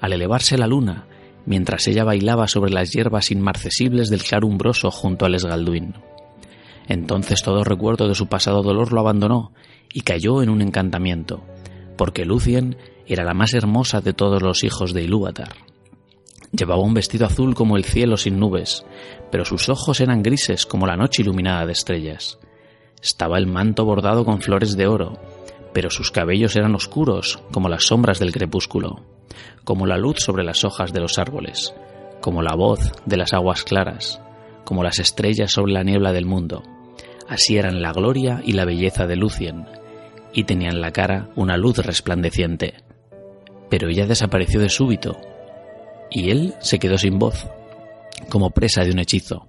al 0.01 0.13
elevarse 0.13 0.57
la 0.57 0.65
luna, 0.65 1.05
mientras 1.45 1.87
ella 1.87 2.03
bailaba 2.03 2.47
sobre 2.47 2.71
las 2.71 2.89
hierbas 2.89 3.29
inmarcesibles 3.29 4.09
del 4.09 4.23
claro 4.23 4.47
umbroso 4.47 4.89
junto 4.89 5.27
al 5.27 5.35
Esgalduin. 5.35 6.08
Entonces 6.89 7.43
todo 7.43 7.63
recuerdo 7.63 8.07
de 8.07 8.15
su 8.15 8.27
pasado 8.27 8.63
dolor 8.63 8.91
lo 8.91 8.99
abandonó 8.99 9.53
y 9.93 10.01
cayó 10.01 10.41
en 10.41 10.49
un 10.49 10.61
encantamiento, 10.61 11.43
porque 11.95 12.25
Lucien 12.25 12.77
era 13.05 13.23
la 13.23 13.35
más 13.35 13.53
hermosa 13.53 14.01
de 14.01 14.13
todos 14.13 14.41
los 14.41 14.63
hijos 14.63 14.93
de 14.93 15.03
Ilúvatar. 15.03 15.53
Llevaba 16.51 16.81
un 16.81 16.95
vestido 16.95 17.27
azul 17.27 17.53
como 17.53 17.77
el 17.77 17.85
cielo 17.85 18.17
sin 18.17 18.39
nubes, 18.39 18.85
pero 19.31 19.45
sus 19.45 19.69
ojos 19.69 20.01
eran 20.01 20.23
grises 20.23 20.65
como 20.65 20.87
la 20.87 20.97
noche 20.97 21.21
iluminada 21.21 21.67
de 21.67 21.73
estrellas. 21.73 22.39
Estaba 23.03 23.37
el 23.37 23.45
manto 23.45 23.85
bordado 23.85 24.25
con 24.25 24.41
flores 24.41 24.75
de 24.75 24.87
oro, 24.87 25.19
pero 25.73 25.91
sus 25.91 26.09
cabellos 26.09 26.55
eran 26.55 26.73
oscuros 26.73 27.39
como 27.51 27.69
las 27.69 27.83
sombras 27.83 28.17
del 28.17 28.31
crepúsculo, 28.31 29.03
como 29.63 29.85
la 29.85 29.97
luz 29.97 30.17
sobre 30.21 30.43
las 30.43 30.63
hojas 30.63 30.91
de 30.91 31.01
los 31.01 31.19
árboles, 31.19 31.75
como 32.19 32.41
la 32.41 32.55
voz 32.55 32.91
de 33.05 33.17
las 33.17 33.33
aguas 33.33 33.63
claras, 33.63 34.19
como 34.65 34.83
las 34.83 34.97
estrellas 34.97 35.51
sobre 35.51 35.73
la 35.73 35.83
niebla 35.83 36.13
del 36.13 36.25
mundo. 36.25 36.63
Así 37.29 37.57
eran 37.57 37.81
la 37.83 37.93
gloria 37.93 38.41
y 38.43 38.53
la 38.53 38.65
belleza 38.65 39.05
de 39.05 39.15
Lucien, 39.15 39.67
y 40.33 40.45
tenía 40.45 40.69
en 40.69 40.81
la 40.81 40.91
cara 40.91 41.29
una 41.35 41.57
luz 41.57 41.77
resplandeciente. 41.77 42.73
Pero 43.69 43.87
ella 43.87 44.07
desapareció 44.07 44.59
de 44.59 44.69
súbito, 44.69 45.15
y 46.09 46.31
él 46.31 46.55
se 46.59 46.79
quedó 46.79 46.97
sin 46.97 47.19
voz, 47.19 47.47
como 48.29 48.49
presa 48.49 48.83
de 48.83 48.91
un 48.91 48.99
hechizo, 48.99 49.47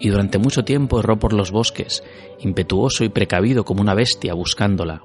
y 0.00 0.08
durante 0.08 0.38
mucho 0.38 0.64
tiempo 0.64 0.98
erró 0.98 1.20
por 1.20 1.32
los 1.32 1.52
bosques, 1.52 2.02
impetuoso 2.40 3.04
y 3.04 3.08
precavido 3.08 3.64
como 3.64 3.82
una 3.82 3.94
bestia 3.94 4.34
buscándola. 4.34 5.02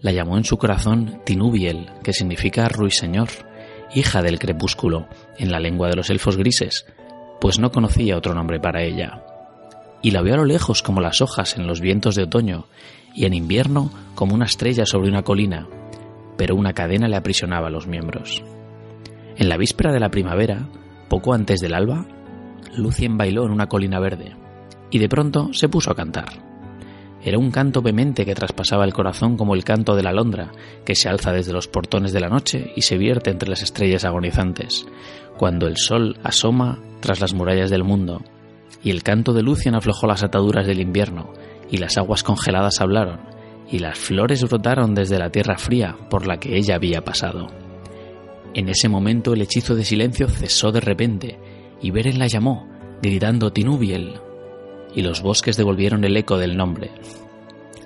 La 0.00 0.10
llamó 0.10 0.38
en 0.38 0.44
su 0.44 0.56
corazón 0.56 1.20
Tinubiel, 1.26 1.90
que 2.02 2.14
significa 2.14 2.66
ruiseñor, 2.70 3.28
hija 3.94 4.22
del 4.22 4.38
crepúsculo, 4.38 5.06
en 5.36 5.52
la 5.52 5.60
lengua 5.60 5.88
de 5.88 5.96
los 5.96 6.08
elfos 6.08 6.38
grises, 6.38 6.86
pues 7.42 7.58
no 7.58 7.70
conocía 7.70 8.16
otro 8.16 8.32
nombre 8.32 8.58
para 8.58 8.82
ella. 8.82 9.22
Y 10.02 10.10
la 10.10 10.22
vio 10.22 10.34
a 10.34 10.38
lo 10.38 10.44
lejos 10.44 10.82
como 10.82 11.00
las 11.00 11.20
hojas 11.20 11.56
en 11.56 11.66
los 11.66 11.80
vientos 11.80 12.16
de 12.16 12.24
otoño, 12.24 12.66
y 13.14 13.26
en 13.26 13.34
invierno 13.34 13.90
como 14.14 14.34
una 14.34 14.46
estrella 14.46 14.84
sobre 14.86 15.08
una 15.08 15.22
colina, 15.22 15.68
pero 16.36 16.56
una 16.56 16.72
cadena 16.72 17.08
le 17.08 17.16
aprisionaba 17.16 17.70
los 17.70 17.86
miembros. 17.86 18.42
En 19.36 19.48
la 19.48 19.56
víspera 19.56 19.92
de 19.92 20.00
la 20.00 20.10
primavera, 20.10 20.68
poco 21.08 21.34
antes 21.34 21.60
del 21.60 21.74
alba, 21.74 22.06
Lucien 22.76 23.16
bailó 23.16 23.44
en 23.44 23.52
una 23.52 23.68
colina 23.68 24.00
verde, 24.00 24.34
y 24.90 24.98
de 24.98 25.08
pronto 25.08 25.52
se 25.52 25.68
puso 25.68 25.90
a 25.90 25.94
cantar. 25.94 26.52
Era 27.24 27.38
un 27.38 27.52
canto 27.52 27.82
vehemente 27.82 28.24
que 28.24 28.34
traspasaba 28.34 28.84
el 28.84 28.92
corazón 28.92 29.36
como 29.36 29.54
el 29.54 29.62
canto 29.62 29.94
de 29.94 30.02
la 30.02 30.10
alondra, 30.10 30.50
que 30.84 30.96
se 30.96 31.08
alza 31.08 31.32
desde 31.32 31.52
los 31.52 31.68
portones 31.68 32.12
de 32.12 32.20
la 32.20 32.28
noche 32.28 32.72
y 32.74 32.82
se 32.82 32.98
vierte 32.98 33.30
entre 33.30 33.48
las 33.48 33.62
estrellas 33.62 34.04
agonizantes, 34.04 34.86
cuando 35.36 35.68
el 35.68 35.76
sol 35.76 36.18
asoma 36.24 36.80
tras 37.00 37.20
las 37.20 37.32
murallas 37.32 37.70
del 37.70 37.84
mundo, 37.84 38.22
y 38.82 38.90
el 38.90 39.02
canto 39.02 39.32
de 39.32 39.42
Lucien 39.42 39.74
aflojó 39.74 40.06
las 40.06 40.22
ataduras 40.22 40.66
del 40.66 40.80
invierno, 40.80 41.32
y 41.70 41.78
las 41.78 41.96
aguas 41.96 42.22
congeladas 42.22 42.80
hablaron, 42.80 43.20
y 43.70 43.78
las 43.78 43.98
flores 43.98 44.42
brotaron 44.44 44.94
desde 44.94 45.18
la 45.18 45.30
tierra 45.30 45.56
fría 45.56 45.96
por 46.10 46.26
la 46.26 46.38
que 46.38 46.56
ella 46.56 46.74
había 46.74 47.02
pasado. 47.02 47.46
En 48.54 48.68
ese 48.68 48.88
momento 48.88 49.32
el 49.32 49.42
hechizo 49.42 49.74
de 49.74 49.84
silencio 49.84 50.28
cesó 50.28 50.72
de 50.72 50.80
repente, 50.80 51.38
y 51.80 51.90
Beren 51.90 52.18
la 52.18 52.26
llamó, 52.26 52.68
gritando 53.00 53.52
Tinubiel, 53.52 54.14
y 54.94 55.02
los 55.02 55.22
bosques 55.22 55.56
devolvieron 55.56 56.04
el 56.04 56.16
eco 56.16 56.36
del 56.36 56.56
nombre. 56.56 56.90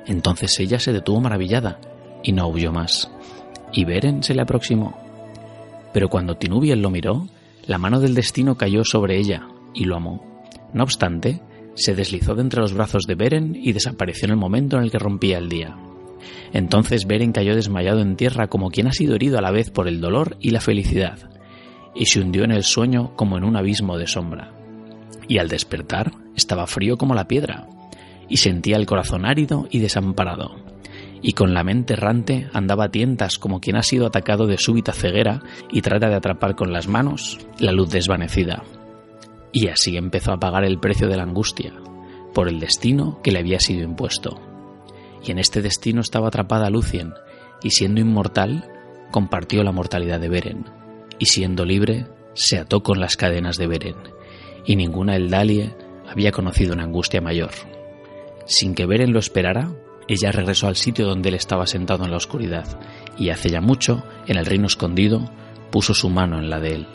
Entonces 0.07 0.59
ella 0.59 0.79
se 0.79 0.93
detuvo 0.93 1.21
maravillada, 1.21 1.81
y 2.23 2.33
no 2.33 2.49
huyó 2.49 2.73
más, 2.73 3.11
y 3.73 3.85
Beren 3.85 4.23
se 4.23 4.35
le 4.35 4.43
aproximó. 4.43 4.99
Pero 5.93 6.09
cuando 6.09 6.37
Tinubiel 6.37 6.83
lo 6.83 6.91
miró, 6.91 7.29
la 7.67 7.79
mano 7.79 8.01
del 8.01 8.15
destino 8.15 8.57
cayó 8.57 8.85
sobre 8.85 9.19
ella, 9.19 9.47
y 9.73 9.85
lo 9.85 9.97
amó. 9.97 10.36
No 10.73 10.83
obstante, 10.83 11.41
se 11.75 11.95
deslizó 11.95 12.35
de 12.35 12.43
entre 12.43 12.61
los 12.61 12.73
brazos 12.73 13.05
de 13.07 13.15
Beren 13.15 13.55
y 13.55 13.73
desapareció 13.73 14.27
en 14.27 14.33
el 14.33 14.37
momento 14.39 14.77
en 14.77 14.85
el 14.85 14.91
que 14.91 14.99
rompía 14.99 15.39
el 15.39 15.49
día. 15.49 15.77
Entonces 16.53 17.07
Beren 17.07 17.33
cayó 17.33 17.55
desmayado 17.55 18.01
en 18.01 18.17
tierra 18.17 18.49
como 18.49 18.71
quien 18.71 18.87
ha 18.87 18.93
sido 18.93 19.15
herido 19.15 19.39
a 19.39 19.43
la 19.43 19.51
vez 19.51 19.71
por 19.71 19.89
el 19.89 20.01
dolor 20.01 20.37
y 20.41 20.51
la 20.51 20.61
felicidad, 20.61 21.31
y 21.95 22.07
se 22.07 22.21
hundió 22.21 22.45
en 22.45 22.53
el 22.53 22.65
sueño 22.65 23.15
como 23.15 23.37
en 23.37 23.45
un 23.45 23.57
abismo 23.57 23.99
de 23.99 24.07
sombra. 24.07 24.53
Y 25.29 25.39
al 25.39 25.49
despertar 25.49 26.13
estaba 26.35 26.67
frío 26.67 26.97
como 26.97 27.15
la 27.15 27.29
piedra, 27.29 27.69
y 28.29 28.39
sentía 28.39 28.77
el 28.77 28.87
corazón 28.87 29.25
árido 29.25 29.69
y 29.71 29.81
desamparado, 29.81 30.57
y 31.23 31.33
con 31.33 31.55
la 31.55 31.65
mente 31.65 31.95
errante 31.95 32.49
andaba 32.53 32.85
a 32.85 32.91
tientas 32.91 33.39
como 33.39 33.61
quien 33.61 33.77
ha 33.77 33.83
sido 33.83 34.07
atacado 34.07 34.47
de 34.47 34.59
súbita 34.59 34.93
ceguera 34.93 35.43
y 35.71 35.83
trata 35.83 36.09
de 36.09 36.15
atrapar 36.15 36.55
con 36.55 36.73
las 36.73 36.89
manos 36.89 37.39
la 37.59 37.73
luz 37.73 37.91
desvanecida. 37.91 38.63
Y 39.59 39.69
así 39.69 39.97
empezó 39.97 40.33
a 40.33 40.39
pagar 40.39 40.65
el 40.65 40.79
precio 40.79 41.09
de 41.09 41.17
la 41.17 41.23
angustia, 41.23 41.73
por 42.35 42.47
el 42.47 42.61
destino 42.61 43.23
que 43.23 43.33
le 43.33 43.39
había 43.39 43.59
sido 43.59 43.85
impuesto. 43.85 44.39
Y 45.25 45.31
en 45.31 45.39
este 45.39 45.63
destino 45.63 46.03
estaba 46.03 46.29
atrapada 46.29 46.69
Lucien, 46.69 47.15
y 47.63 47.71
siendo 47.71 48.03
inmortal, 48.03 48.71
compartió 49.11 49.65
la 49.65 49.73
mortalidad 49.73 50.21
de 50.21 50.29
Beren, 50.29 50.67
y 51.19 51.25
siendo 51.25 51.65
libre, 51.65 52.07
se 52.35 52.59
ató 52.59 52.83
con 52.83 53.01
las 53.01 53.17
cadenas 53.17 53.57
de 53.57 53.67
Beren, 53.67 53.97
y 54.67 54.77
ninguna 54.77 55.17
Eldalie 55.17 55.75
había 56.07 56.33
conocido 56.33 56.75
una 56.75 56.85
angustia 56.85 57.23
mayor. 57.23 57.53
Sin 58.45 58.75
que 58.75 58.85
Beren 58.85 59.15
lo 59.15 59.21
esperara, 59.21 59.73
ella 60.07 60.33
regresó 60.33 60.67
al 60.67 60.77
sitio 60.77 61.07
donde 61.07 61.31
él 61.31 61.35
estaba 61.35 61.67
sentado 61.67 62.05
en 62.05 62.11
la 62.11 62.19
oscuridad, 62.19 62.79
y 63.17 63.31
hace 63.31 63.49
ya 63.49 63.63
mucho, 63.63 64.05
en 64.27 64.37
el 64.37 64.45
reino 64.45 64.67
escondido, 64.67 65.31
puso 65.71 65.95
su 65.95 66.11
mano 66.11 66.39
en 66.39 66.51
la 66.51 66.61
de 66.61 66.75
él. 66.75 66.87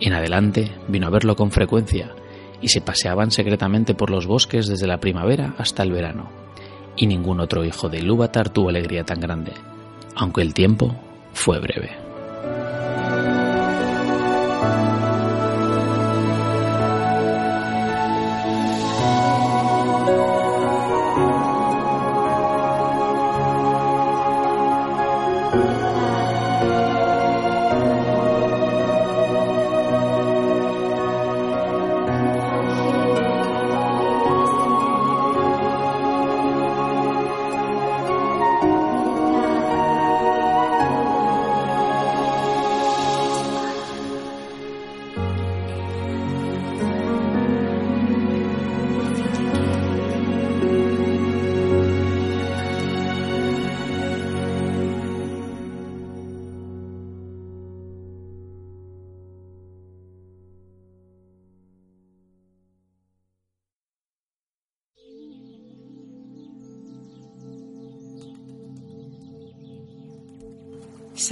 En 0.00 0.12
adelante 0.12 0.70
vino 0.88 1.06
a 1.06 1.10
verlo 1.10 1.36
con 1.36 1.50
frecuencia 1.50 2.14
y 2.60 2.68
se 2.68 2.80
paseaban 2.80 3.30
secretamente 3.30 3.94
por 3.94 4.10
los 4.10 4.26
bosques 4.26 4.66
desde 4.66 4.86
la 4.86 5.00
primavera 5.00 5.54
hasta 5.58 5.82
el 5.82 5.92
verano. 5.92 6.30
Y 6.96 7.06
ningún 7.06 7.40
otro 7.40 7.64
hijo 7.64 7.88
de 7.88 7.98
Ilúvatar 7.98 8.48
tuvo 8.48 8.70
alegría 8.70 9.04
tan 9.04 9.20
grande, 9.20 9.52
aunque 10.14 10.42
el 10.42 10.54
tiempo 10.54 10.94
fue 11.32 11.60
breve. 11.60 12.05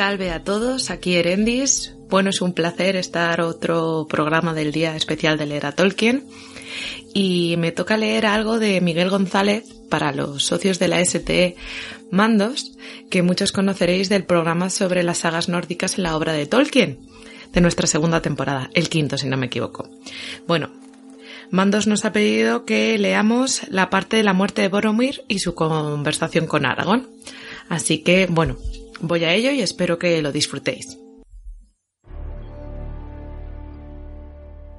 Salve 0.04 0.32
a 0.32 0.44
todos, 0.44 0.90
aquí 0.90 1.14
Erendis. 1.14 1.94
Bueno, 2.10 2.28
es 2.28 2.42
un 2.42 2.52
placer 2.52 2.94
estar 2.94 3.40
otro 3.40 4.06
programa 4.06 4.52
del 4.52 4.70
Día 4.70 4.94
Especial 4.96 5.38
de 5.38 5.46
Leer 5.46 5.64
a 5.64 5.72
Tolkien. 5.72 6.26
Y 7.14 7.54
me 7.56 7.72
toca 7.72 7.96
leer 7.96 8.26
algo 8.26 8.58
de 8.58 8.82
Miguel 8.82 9.08
González 9.08 9.64
para 9.88 10.12
los 10.12 10.44
socios 10.44 10.78
de 10.78 10.88
la 10.88 11.02
STE 11.02 11.56
Mandos, 12.10 12.76
que 13.08 13.22
muchos 13.22 13.50
conoceréis 13.50 14.10
del 14.10 14.26
programa 14.26 14.68
sobre 14.68 15.04
las 15.04 15.16
sagas 15.16 15.48
nórdicas 15.48 15.96
en 15.96 16.02
la 16.02 16.18
obra 16.18 16.34
de 16.34 16.44
Tolkien, 16.44 16.98
de 17.54 17.62
nuestra 17.62 17.86
segunda 17.86 18.20
temporada, 18.20 18.68
el 18.74 18.90
quinto 18.90 19.16
si 19.16 19.26
no 19.26 19.38
me 19.38 19.46
equivoco. 19.46 19.88
Bueno, 20.46 20.68
Mandos 21.50 21.86
nos 21.86 22.04
ha 22.04 22.12
pedido 22.12 22.66
que 22.66 22.98
leamos 22.98 23.62
la 23.70 23.88
parte 23.88 24.18
de 24.18 24.24
la 24.24 24.34
muerte 24.34 24.60
de 24.60 24.68
Boromir 24.68 25.24
y 25.28 25.38
su 25.38 25.54
conversación 25.54 26.46
con 26.46 26.66
Aragorn. 26.66 27.08
Así 27.70 28.02
que, 28.02 28.26
bueno, 28.26 28.58
Voy 29.06 29.22
a 29.24 29.34
ello 29.34 29.50
y 29.50 29.60
espero 29.60 29.98
que 29.98 30.22
lo 30.22 30.32
disfrutéis. 30.32 30.98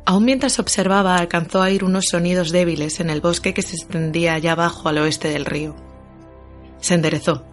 Aún 0.04 0.26
mientras 0.26 0.58
observaba, 0.58 1.18
alcanzó 1.18 1.62
a 1.62 1.66
oír 1.66 1.84
unos 1.84 2.06
sonidos 2.06 2.52
débiles 2.52 3.00
en 3.00 3.12
el 3.12 3.22
bosque 3.22 3.54
que 3.54 3.62
se 3.62 3.76
extendía 3.76 4.34
allá 4.34 4.54
abajo 4.54 4.90
al 4.90 4.98
oeste 4.98 5.30
del 5.30 5.46
río. 5.46 5.76
Se 6.80 6.96
enderezó. 6.96 7.46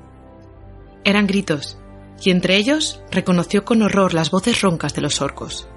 Eran 1.04 1.26
gritos, 1.26 1.76
y 2.22 2.30
entre 2.30 2.56
ellos 2.56 3.02
reconoció 3.10 3.66
con 3.66 3.82
horror 3.82 4.14
las 4.14 4.30
voces 4.30 4.62
roncas 4.62 4.94
de 4.94 5.02
los 5.02 5.20
orcos. 5.20 5.68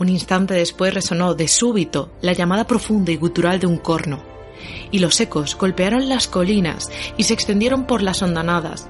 Un 0.00 0.08
instante 0.08 0.54
después 0.54 0.92
resonó 0.92 1.34
de 1.34 1.46
súbito 1.46 2.12
la 2.20 2.32
llamada 2.32 2.66
profunda 2.66 3.12
y 3.12 3.16
gutural 3.16 3.60
de 3.60 3.68
un 3.68 3.78
corno, 3.78 4.24
y 4.90 4.98
los 4.98 5.20
ecos 5.20 5.56
golpearon 5.56 6.08
las 6.08 6.26
colinas 6.26 6.90
y 7.16 7.24
se 7.24 7.34
extendieron 7.34 7.86
por 7.86 8.02
las 8.02 8.22
hondanadas, 8.22 8.88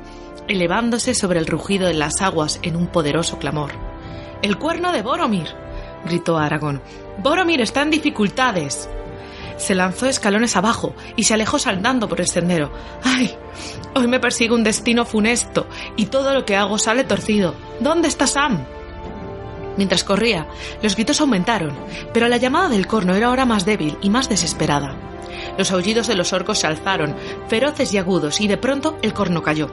elevándose 0.48 1.14
sobre 1.14 1.38
el 1.38 1.46
rugido 1.46 1.86
de 1.86 1.94
las 1.94 2.20
aguas 2.20 2.58
en 2.62 2.76
un 2.76 2.86
poderoso 2.86 3.38
clamor. 3.38 3.72
¡El 4.42 4.58
cuerno 4.58 4.92
de 4.92 5.02
Boromir! 5.02 5.48
gritó 6.04 6.38
Aragón. 6.38 6.82
¡Boromir 7.18 7.60
está 7.60 7.82
en 7.82 7.90
dificultades! 7.90 8.88
Se 9.56 9.74
lanzó 9.74 10.06
escalones 10.06 10.56
abajo 10.56 10.94
y 11.16 11.24
se 11.24 11.34
alejó 11.34 11.58
saltando 11.58 12.08
por 12.08 12.20
el 12.20 12.28
sendero. 12.28 12.70
¡Ay! 13.02 13.34
Hoy 13.94 14.06
me 14.06 14.20
persigue 14.20 14.54
un 14.54 14.64
destino 14.64 15.04
funesto 15.04 15.66
y 15.96 16.06
todo 16.06 16.34
lo 16.34 16.44
que 16.44 16.56
hago 16.56 16.78
sale 16.78 17.04
torcido. 17.04 17.54
¿Dónde 17.80 18.08
está 18.08 18.26
Sam? 18.26 18.64
Mientras 19.76 20.04
corría, 20.04 20.46
los 20.82 20.94
gritos 20.94 21.20
aumentaron, 21.20 21.76
pero 22.12 22.28
la 22.28 22.36
llamada 22.36 22.68
del 22.68 22.86
corno 22.86 23.14
era 23.14 23.28
ahora 23.28 23.44
más 23.44 23.66
débil 23.66 23.96
y 24.00 24.10
más 24.10 24.28
desesperada. 24.28 24.96
Los 25.58 25.70
aullidos 25.70 26.06
de 26.06 26.14
los 26.14 26.32
orcos 26.32 26.58
se 26.58 26.66
alzaron, 26.66 27.14
feroces 27.48 27.92
y 27.92 27.98
agudos, 27.98 28.40
y 28.40 28.48
de 28.48 28.56
pronto 28.56 28.98
el 29.02 29.12
corno 29.12 29.42
cayó. 29.42 29.70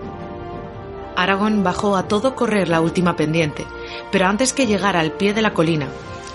Aragón 1.16 1.64
bajó 1.64 1.96
a 1.96 2.08
todo 2.08 2.36
correr 2.36 2.70
la 2.70 2.82
última 2.82 3.16
pendiente, 3.16 3.66
pero 4.12 4.28
antes 4.28 4.54
que 4.54 4.68
llegara 4.68 5.00
al 5.00 5.14
pie 5.14 5.34
de 5.34 5.42
la 5.42 5.54
colina, 5.54 5.88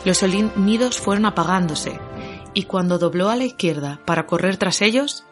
los 0.04 0.18
sonidos 0.18 0.98
fueron 0.98 1.26
apagándose, 1.26 2.00
y 2.54 2.64
cuando 2.64 2.98
dobló 2.98 3.30
a 3.30 3.36
la 3.36 3.44
izquierda 3.44 4.00
para 4.04 4.26
correr 4.26 4.56
tras 4.56 4.82
ellos, 4.82 5.24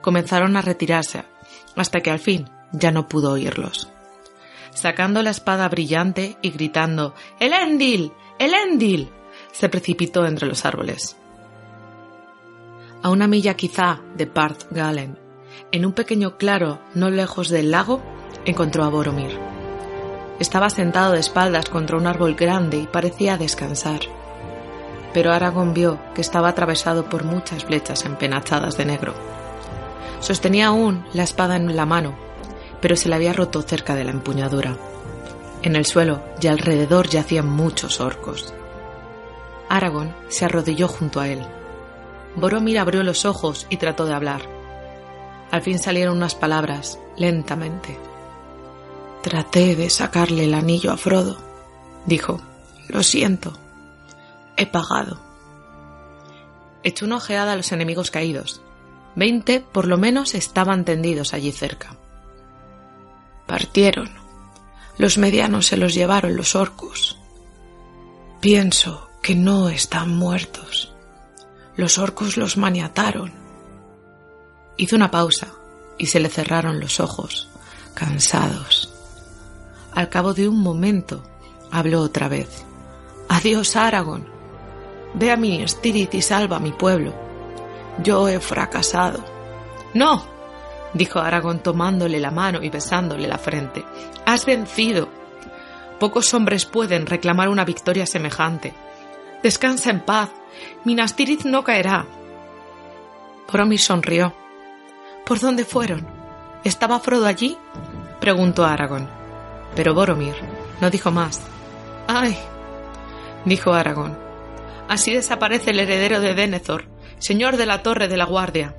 comenzaron 0.00 0.56
a 0.56 0.62
retirarse, 0.62 1.24
hasta 1.76 2.00
que 2.00 2.10
al 2.10 2.18
fin 2.18 2.50
ya 2.72 2.90
no 2.90 3.08
pudo 3.08 3.32
oírlos. 3.32 3.88
Sacando 4.72 5.22
la 5.22 5.30
espada 5.30 5.68
brillante 5.68 6.36
y 6.42 6.50
gritando 6.50 7.14
¡El 7.40 7.52
Endil! 7.52 8.12
¡El 8.38 8.54
Endil! 8.54 9.10
se 9.52 9.68
precipitó 9.68 10.26
entre 10.26 10.46
los 10.46 10.64
árboles. 10.64 11.16
A 13.02 13.10
una 13.10 13.26
milla 13.26 13.54
quizá 13.54 14.00
de 14.16 14.26
Parth 14.26 14.70
Galen, 14.70 15.18
en 15.72 15.86
un 15.86 15.92
pequeño 15.92 16.36
claro 16.36 16.80
no 16.94 17.10
lejos 17.10 17.48
del 17.48 17.70
lago, 17.70 18.02
encontró 18.50 18.84
a 18.84 18.88
Boromir. 18.88 19.38
Estaba 20.38 20.70
sentado 20.70 21.12
de 21.12 21.20
espaldas 21.20 21.68
contra 21.68 21.96
un 21.96 22.06
árbol 22.06 22.34
grande 22.34 22.78
y 22.78 22.86
parecía 22.86 23.36
descansar. 23.36 24.00
Pero 25.12 25.32
Aragorn 25.32 25.74
vio 25.74 25.98
que 26.14 26.20
estaba 26.20 26.48
atravesado 26.48 27.08
por 27.08 27.24
muchas 27.24 27.64
flechas 27.64 28.04
empenachadas 28.04 28.76
de 28.76 28.84
negro. 28.84 29.14
Sostenía 30.20 30.68
aún 30.68 31.04
la 31.12 31.24
espada 31.24 31.56
en 31.56 31.74
la 31.76 31.86
mano, 31.86 32.14
pero 32.80 32.96
se 32.96 33.08
la 33.08 33.16
había 33.16 33.32
roto 33.32 33.62
cerca 33.62 33.94
de 33.94 34.04
la 34.04 34.12
empuñadura. 34.12 34.76
En 35.62 35.74
el 35.74 35.86
suelo 35.86 36.22
y 36.40 36.46
alrededor 36.46 37.08
yacían 37.08 37.48
muchos 37.48 38.00
orcos. 38.00 38.54
Aragorn 39.68 40.14
se 40.28 40.44
arrodilló 40.44 40.88
junto 40.88 41.20
a 41.20 41.28
él. 41.28 41.40
Boromir 42.36 42.78
abrió 42.78 43.02
los 43.02 43.24
ojos 43.24 43.66
y 43.68 43.76
trató 43.76 44.06
de 44.06 44.14
hablar. 44.14 44.42
Al 45.50 45.62
fin 45.62 45.78
salieron 45.78 46.16
unas 46.16 46.34
palabras, 46.34 47.00
lentamente. 47.16 47.98
Traté 49.28 49.76
de 49.76 49.90
sacarle 49.90 50.46
el 50.46 50.54
anillo 50.54 50.90
a 50.90 50.96
Frodo. 50.96 51.36
Dijo, 52.06 52.40
lo 52.88 53.02
siento, 53.02 53.52
he 54.56 54.64
pagado. 54.64 55.20
Echó 56.82 57.04
una 57.04 57.16
ojeada 57.16 57.52
a 57.52 57.56
los 57.56 57.70
enemigos 57.70 58.10
caídos. 58.10 58.62
Veinte, 59.16 59.60
por 59.60 59.86
lo 59.86 59.98
menos, 59.98 60.34
estaban 60.34 60.86
tendidos 60.86 61.34
allí 61.34 61.52
cerca. 61.52 61.94
Partieron. 63.46 64.08
Los 64.96 65.18
medianos 65.18 65.66
se 65.66 65.76
los 65.76 65.92
llevaron 65.92 66.34
los 66.34 66.56
orcos. 66.56 67.18
Pienso 68.40 69.10
que 69.22 69.34
no 69.34 69.68
están 69.68 70.16
muertos. 70.16 70.94
Los 71.76 71.98
orcos 71.98 72.38
los 72.38 72.56
maniataron. 72.56 73.34
Hizo 74.78 74.96
una 74.96 75.10
pausa 75.10 75.48
y 75.98 76.06
se 76.06 76.18
le 76.18 76.30
cerraron 76.30 76.80
los 76.80 76.98
ojos, 76.98 77.50
cansados. 77.92 78.94
Al 79.92 80.08
cabo 80.08 80.34
de 80.34 80.48
un 80.48 80.60
momento, 80.60 81.22
habló 81.70 82.02
otra 82.02 82.28
vez. 82.28 82.64
Adiós, 83.28 83.76
Aragón. 83.76 84.26
Ve 85.14 85.30
a 85.30 85.36
mi 85.36 85.62
Estirit 85.62 86.14
y 86.14 86.22
salva 86.22 86.56
a 86.56 86.60
mi 86.60 86.72
pueblo. 86.72 87.14
Yo 88.02 88.28
he 88.28 88.40
fracasado. 88.40 89.24
No, 89.94 90.24
dijo 90.94 91.18
Aragón 91.18 91.60
tomándole 91.60 92.20
la 92.20 92.30
mano 92.30 92.62
y 92.62 92.70
besándole 92.70 93.26
la 93.26 93.38
frente. 93.38 93.84
Has 94.24 94.46
vencido. 94.46 95.08
Pocos 95.98 96.32
hombres 96.34 96.64
pueden 96.64 97.06
reclamar 97.06 97.48
una 97.48 97.64
victoria 97.64 98.06
semejante. 98.06 98.72
Descansa 99.42 99.90
en 99.90 100.00
paz. 100.00 100.30
Minas 100.84 101.16
Tirith 101.16 101.44
no 101.44 101.64
caerá. 101.64 102.06
Boromir 103.50 103.80
sonrió. 103.80 104.34
¿Por 105.24 105.40
dónde 105.40 105.64
fueron? 105.64 106.06
¿Estaba 106.64 107.00
Frodo 107.00 107.26
allí? 107.26 107.56
preguntó 108.20 108.64
Aragón. 108.64 109.17
Pero 109.74 109.94
Boromir 109.94 110.34
no 110.80 110.90
dijo 110.90 111.10
más. 111.10 111.42
¡Ay! 112.06 112.36
dijo 113.44 113.72
Aragón. 113.72 114.18
Así 114.88 115.12
desaparece 115.12 115.70
el 115.70 115.80
heredero 115.80 116.20
de 116.20 116.34
Denethor, 116.34 116.86
señor 117.18 117.56
de 117.56 117.66
la 117.66 117.82
Torre 117.82 118.08
de 118.08 118.16
la 118.16 118.24
Guardia. 118.24 118.74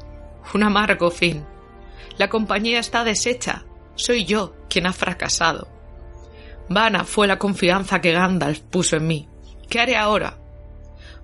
Un 0.54 0.64
amargo 0.64 1.12
fin. 1.12 1.46
La 2.18 2.30
compañía 2.30 2.80
está 2.80 3.04
deshecha. 3.04 3.66
Soy 3.96 4.26
yo 4.26 4.56
quien 4.70 4.88
ha 4.88 4.94
fracasado. 4.94 5.68
Vana 6.70 7.04
fue 7.04 7.28
la 7.28 7.40
confianza 7.40 8.02
que 8.02 8.12
Gandalf 8.12 8.60
puso 8.62 8.98
en 8.98 9.08
mí. 9.08 9.30
¿Qué 9.70 9.80
haré 9.80 9.98
ahora? 9.98 10.38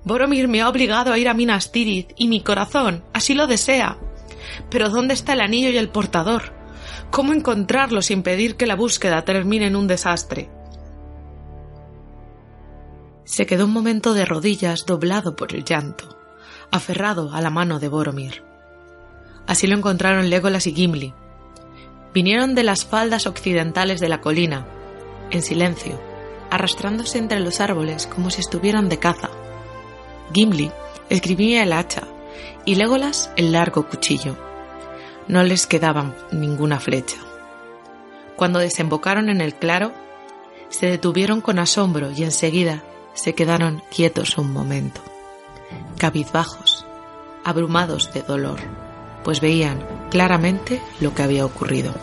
Boromir 0.03 0.47
me 0.47 0.61
ha 0.61 0.69
obligado 0.69 1.11
a 1.11 1.17
ir 1.17 1.27
a 1.27 1.33
Minas 1.33 1.71
Tirith 1.71 2.11
y 2.15 2.27
mi 2.27 2.41
corazón 2.41 3.03
así 3.13 3.33
lo 3.33 3.47
desea. 3.47 3.97
Pero 4.69 4.89
¿dónde 4.89 5.13
está 5.13 5.33
el 5.33 5.41
anillo 5.41 5.69
y 5.69 5.77
el 5.77 5.89
portador? 5.89 6.54
¿Cómo 7.15 7.31
encontrarlo 7.31 8.01
sin 8.01 8.23
pedir 8.23 8.57
que 8.57 8.65
la 8.65 8.75
búsqueda 8.75 9.23
termine 9.23 9.67
en 9.67 9.77
un 9.77 9.87
desastre? 9.87 10.49
Se 13.23 13.45
quedó 13.45 13.63
un 13.63 13.71
momento 13.71 14.13
de 14.13 14.25
rodillas 14.25 14.85
doblado 14.85 15.37
por 15.37 15.55
el 15.55 15.63
llanto, 15.63 16.09
aferrado 16.71 17.31
a 17.33 17.39
la 17.39 17.49
mano 17.49 17.79
de 17.79 17.87
Boromir. 17.87 18.43
Así 19.47 19.65
lo 19.65 19.77
encontraron 19.77 20.29
Legolas 20.29 20.67
y 20.67 20.73
Gimli. 20.73 21.13
Vinieron 22.13 22.53
de 22.53 22.63
las 22.63 22.83
faldas 22.83 23.27
occidentales 23.27 24.01
de 24.01 24.09
la 24.09 24.19
colina, 24.19 24.67
en 25.31 25.41
silencio, 25.41 25.97
arrastrándose 26.51 27.17
entre 27.17 27.39
los 27.39 27.61
árboles 27.61 28.07
como 28.07 28.29
si 28.29 28.41
estuvieran 28.41 28.89
de 28.89 28.99
caza. 28.99 29.29
Gimli 30.33 30.69
escribía 31.09 31.63
el 31.63 31.71
hacha 31.71 32.09
y 32.65 32.75
Legolas 32.75 33.31
el 33.37 33.53
largo 33.53 33.87
cuchillo. 33.87 34.44
No 35.27 35.43
les 35.43 35.67
quedaba 35.67 36.13
ninguna 36.31 36.79
flecha. 36.79 37.17
Cuando 38.35 38.59
desembocaron 38.59 39.29
en 39.29 39.41
el 39.41 39.55
claro, 39.55 39.91
se 40.69 40.87
detuvieron 40.87 41.41
con 41.41 41.59
asombro 41.59 42.11
y 42.11 42.23
enseguida 42.23 42.83
se 43.13 43.33
quedaron 43.33 43.81
quietos 43.89 44.37
un 44.37 44.51
momento, 44.51 45.01
cabizbajos, 45.97 46.85
abrumados 47.43 48.13
de 48.13 48.21
dolor, 48.21 48.59
pues 49.23 49.39
veían 49.39 49.85
claramente 50.11 50.81
lo 50.99 51.15
que 51.15 51.23
había 51.23 51.45
ocurrido. 51.45 51.93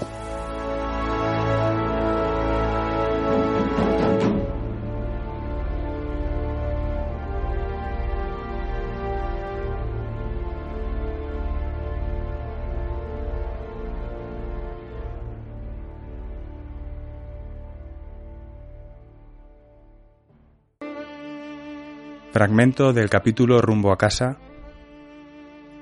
Fragmento 22.32 22.94
del 22.94 23.10
capítulo 23.10 23.60
Rumbo 23.60 23.92
a 23.92 23.98
casa 23.98 24.38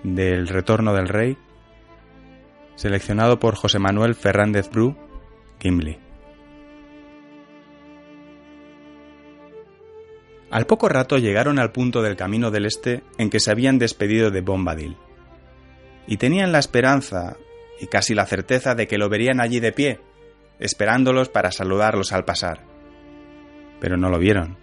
del 0.03 0.49
Retorno 0.49 0.93
del 0.93 1.07
Rey, 1.07 1.39
seleccionado 2.75 3.39
por 3.39 3.55
José 3.55 3.79
Manuel 3.79 4.17
Fernández 4.17 4.69
Bru, 4.69 4.97
Gimli. 5.61 5.97
Al 10.51 10.67
poco 10.67 10.89
rato 10.89 11.19
llegaron 11.19 11.61
al 11.61 11.71
punto 11.71 12.03
del 12.03 12.17
camino 12.17 12.51
del 12.51 12.67
este 12.67 13.05
en 13.17 13.31
que 13.31 13.39
se 13.39 13.53
habían 13.53 13.79
despedido 13.79 14.33
de 14.33 14.41
Bombadil, 14.41 14.97
y 16.09 16.17
tenían 16.17 16.51
la 16.51 16.59
esperanza 16.59 17.37
y 17.81 17.87
casi 17.87 18.13
la 18.17 18.27
certeza 18.27 18.75
de 18.75 18.89
que 18.89 18.99
lo 18.99 19.09
verían 19.09 19.41
allí 19.41 19.61
de 19.61 19.71
pie, 19.71 20.01
esperándolos 20.59 21.29
para 21.29 21.53
saludarlos 21.53 22.13
al 22.13 22.25
pasar. 22.25 22.65
Pero 23.79 23.97
no 23.97 24.09
lo 24.09 24.19
vieron 24.19 24.60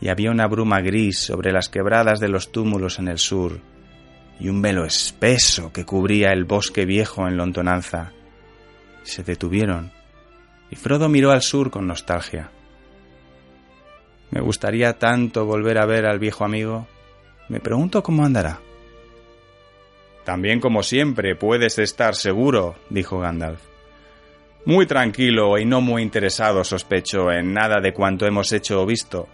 y 0.00 0.08
había 0.08 0.30
una 0.30 0.46
bruma 0.46 0.80
gris 0.80 1.18
sobre 1.18 1.52
las 1.52 1.68
quebradas 1.68 2.20
de 2.20 2.28
los 2.28 2.52
túmulos 2.52 2.98
en 2.98 3.08
el 3.08 3.18
sur, 3.18 3.60
y 4.38 4.48
un 4.48 4.62
velo 4.62 4.84
espeso 4.84 5.72
que 5.72 5.84
cubría 5.84 6.32
el 6.32 6.44
bosque 6.44 6.84
viejo 6.84 7.26
en 7.26 7.36
lontonanza. 7.36 8.12
Se 9.02 9.24
detuvieron, 9.24 9.90
y 10.70 10.76
Frodo 10.76 11.08
miró 11.08 11.32
al 11.32 11.42
sur 11.42 11.70
con 11.70 11.86
nostalgia. 11.86 12.50
Me 14.30 14.40
gustaría 14.40 14.98
tanto 14.98 15.46
volver 15.46 15.78
a 15.78 15.86
ver 15.86 16.06
al 16.06 16.18
viejo 16.18 16.44
amigo. 16.44 16.86
Me 17.48 17.60
pregunto 17.60 18.02
cómo 18.02 18.24
andará. 18.24 18.60
También 20.24 20.60
como 20.60 20.82
siempre 20.82 21.34
puedes 21.34 21.78
estar 21.78 22.14
seguro, 22.14 22.76
dijo 22.90 23.18
Gandalf. 23.18 23.62
Muy 24.66 24.84
tranquilo 24.84 25.56
y 25.58 25.64
no 25.64 25.80
muy 25.80 26.02
interesado, 26.02 26.62
sospecho, 26.62 27.32
en 27.32 27.54
nada 27.54 27.80
de 27.80 27.94
cuanto 27.94 28.26
hemos 28.26 28.52
hecho 28.52 28.82
o 28.82 28.86
visto 28.86 29.26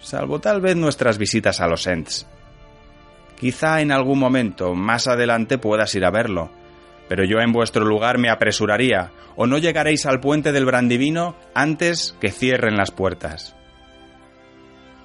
salvo 0.00 0.40
tal 0.40 0.60
vez 0.60 0.76
nuestras 0.76 1.18
visitas 1.18 1.60
a 1.60 1.66
los 1.66 1.86
Ents. 1.86 2.26
Quizá 3.38 3.80
en 3.80 3.92
algún 3.92 4.18
momento 4.18 4.74
más 4.74 5.08
adelante 5.08 5.58
puedas 5.58 5.94
ir 5.94 6.04
a 6.04 6.10
verlo, 6.10 6.50
pero 7.08 7.24
yo 7.24 7.40
en 7.40 7.52
vuestro 7.52 7.84
lugar 7.84 8.18
me 8.18 8.30
apresuraría, 8.30 9.10
o 9.36 9.46
no 9.46 9.58
llegaréis 9.58 10.06
al 10.06 10.20
puente 10.20 10.52
del 10.52 10.66
Brandivino 10.66 11.36
antes 11.54 12.14
que 12.20 12.30
cierren 12.30 12.76
las 12.76 12.90
puertas. 12.90 13.56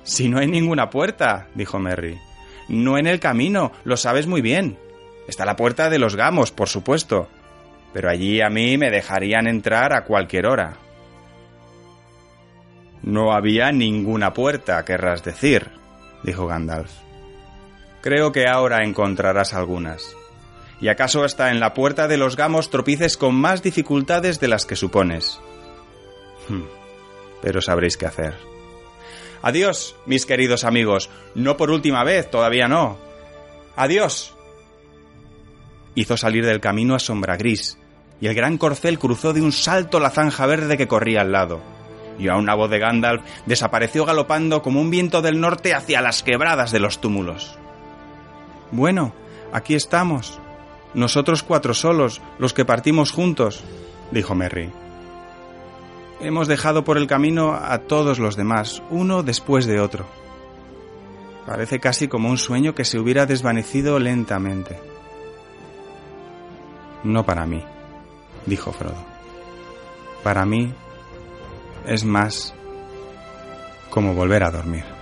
Si 0.04 0.30
no 0.30 0.40
hay 0.40 0.48
ninguna 0.48 0.90
puerta, 0.90 1.48
dijo 1.56 1.80
Merry. 1.80 2.20
No 2.68 2.98
en 2.98 3.08
el 3.08 3.20
camino, 3.20 3.72
lo 3.84 3.98
sabes 3.98 4.28
muy 4.28 4.42
bien. 4.42 4.78
Está 5.28 5.46
la 5.46 5.56
puerta 5.56 5.90
de 5.90 5.98
los 5.98 6.16
gamos, 6.16 6.52
por 6.52 6.70
supuesto. 6.70 7.28
Pero 7.94 8.10
allí 8.10 8.42
a 8.42 8.50
mí 8.50 8.78
me 8.78 8.92
dejarían 8.92 9.48
entrar 9.48 9.94
a 9.94 10.04
cualquier 10.04 10.46
hora. 10.46 10.78
No 13.06 13.34
había 13.34 13.72
ninguna 13.72 14.34
puerta, 14.34 14.84
querrás 14.84 15.24
decir, 15.24 15.70
dijo 16.24 16.48
Gandalf. 16.48 16.92
Creo 18.02 18.32
que 18.32 18.48
ahora 18.48 18.84
encontrarás 18.84 19.54
algunas. 19.54 20.16
Y 20.82 20.88
acaso 20.88 21.24
hasta 21.24 21.52
en 21.52 21.60
la 21.60 21.76
puerta 21.76 22.08
de 22.08 22.18
los 22.18 22.36
gamos 22.36 22.72
tropices 22.72 23.16
con 23.16 23.36
más 23.36 23.62
dificultades 23.62 24.40
de 24.40 24.48
las 24.48 24.66
que 24.66 24.76
supones. 24.76 25.40
Hmm, 26.50 26.64
pero 27.44 27.62
sabréis 27.62 27.96
qué 27.96 28.08
hacer. 28.08 28.34
Adiós, 29.44 29.96
mis 30.08 30.26
queridos 30.26 30.64
amigos. 30.64 31.12
No 31.36 31.58
por 31.58 31.70
última 31.70 32.04
vez, 32.04 32.32
todavía 32.32 32.68
no. 32.68 32.98
Adiós. 33.76 34.34
Hizo 35.94 36.18
salir 36.18 36.44
del 36.44 36.60
camino 36.60 36.96
a 36.96 37.00
sombra 37.00 37.38
gris, 37.38 37.78
y 38.20 38.26
el 38.26 38.34
gran 38.34 38.58
corcel 38.58 38.98
cruzó 38.98 39.32
de 39.32 39.44
un 39.44 39.52
salto 39.52 40.00
la 40.00 40.10
zanja 40.10 40.48
verde 40.48 40.76
que 40.76 40.88
corría 40.88 41.22
al 41.22 41.32
lado 41.32 41.75
y 42.18 42.28
a 42.28 42.36
una 42.36 42.56
voz 42.56 42.70
de 42.70 42.80
Gandalf 42.80 43.24
desapareció 43.46 44.06
galopando 44.06 44.62
como 44.62 44.82
un 44.82 44.90
viento 44.90 45.22
del 45.22 45.40
norte 45.40 45.74
hacia 45.74 46.02
las 46.02 46.24
quebradas 46.24 46.72
de 46.72 46.80
los 46.80 47.00
túmulos. 47.00 47.58
Bueno, 48.72 49.14
aquí 49.52 49.76
estamos. 49.76 50.40
Nosotros 50.94 51.44
cuatro 51.44 51.74
solos, 51.74 52.22
los 52.40 52.54
que 52.54 52.66
partimos 52.66 53.12
juntos, 53.12 53.64
dijo 54.12 54.34
Merry. 54.36 54.72
Hemos 56.22 56.48
dejado 56.48 56.84
por 56.86 56.98
el 56.98 57.08
camino 57.08 57.54
a 57.54 57.80
todos 57.80 58.20
los 58.20 58.38
demás, 58.38 58.82
uno 58.90 59.22
después 59.22 59.66
de 59.66 59.82
otro. 59.82 60.06
Parece 61.46 61.80
casi 61.80 62.08
como 62.08 62.30
un 62.30 62.38
sueño 62.38 62.74
que 62.74 62.86
se 62.86 62.98
hubiera 62.98 63.26
desvanecido 63.26 64.00
lentamente. 64.00 64.80
No 67.04 67.26
para 67.26 67.46
mí, 67.46 67.64
dijo 68.46 68.72
Frodo. 68.72 69.06
Para 70.24 70.46
mí 70.46 70.74
es 71.88 72.04
más 72.04 72.54
como 73.90 74.14
volver 74.14 74.44
a 74.44 74.52
dormir. 74.52 74.95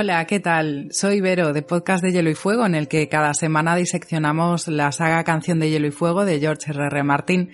Hola, 0.00 0.24
¿qué 0.26 0.38
tal? 0.38 0.86
Soy 0.92 1.20
Vero 1.20 1.52
de 1.52 1.62
Podcast 1.62 2.04
de 2.04 2.12
Hielo 2.12 2.30
y 2.30 2.36
Fuego, 2.36 2.64
en 2.64 2.76
el 2.76 2.86
que 2.86 3.08
cada 3.08 3.34
semana 3.34 3.74
diseccionamos 3.74 4.68
la 4.68 4.92
saga 4.92 5.24
Canción 5.24 5.58
de 5.58 5.70
Hielo 5.70 5.88
y 5.88 5.90
Fuego 5.90 6.24
de 6.24 6.38
George 6.38 6.70
R. 6.70 6.86
R. 6.86 7.02
Martin. 7.02 7.50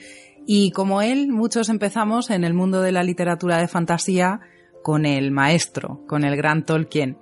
Y 0.46 0.70
como 0.72 1.00
él, 1.00 1.28
muchos 1.28 1.70
empezamos 1.70 2.28
en 2.28 2.44
el 2.44 2.52
mundo 2.52 2.82
de 2.82 2.92
la 2.92 3.02
literatura 3.02 3.56
de 3.56 3.66
fantasía 3.66 4.40
con 4.82 5.06
el 5.06 5.30
maestro, 5.30 6.02
con 6.06 6.22
el 6.22 6.36
gran 6.36 6.66
Tolkien. 6.66 7.16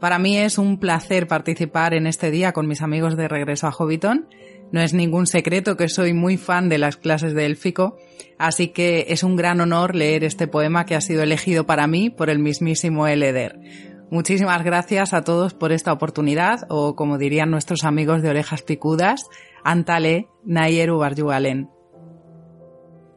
Para 0.00 0.18
mí 0.18 0.36
es 0.36 0.58
un 0.58 0.78
placer 0.78 1.26
participar 1.26 1.94
en 1.94 2.06
este 2.06 2.30
día 2.30 2.52
con 2.52 2.68
mis 2.68 2.82
amigos 2.82 3.16
de 3.16 3.26
Regreso 3.26 3.68
a 3.68 3.72
Hobbiton. 3.72 4.28
No 4.70 4.82
es 4.82 4.92
ningún 4.92 5.26
secreto 5.26 5.78
que 5.78 5.88
soy 5.88 6.12
muy 6.12 6.36
fan 6.36 6.68
de 6.68 6.76
las 6.76 6.98
clases 6.98 7.32
de 7.32 7.46
élfico, 7.46 7.96
así 8.38 8.68
que 8.68 9.06
es 9.08 9.22
un 9.22 9.34
gran 9.34 9.62
honor 9.62 9.94
leer 9.94 10.24
este 10.24 10.46
poema 10.46 10.84
que 10.84 10.94
ha 10.94 11.00
sido 11.00 11.22
elegido 11.22 11.64
para 11.64 11.86
mí 11.86 12.10
por 12.10 12.28
el 12.28 12.38
mismísimo 12.38 13.06
Eleder. 13.06 13.58
Muchísimas 14.10 14.64
gracias 14.64 15.12
a 15.12 15.22
todos 15.22 15.52
por 15.52 15.70
esta 15.70 15.92
oportunidad, 15.92 16.60
o 16.70 16.96
como 16.96 17.18
dirían 17.18 17.50
nuestros 17.50 17.84
amigos 17.84 18.22
de 18.22 18.30
orejas 18.30 18.62
picudas, 18.62 19.28
Antale 19.64 20.28
Nayeru 20.44 20.96
Barjualen. 20.96 21.68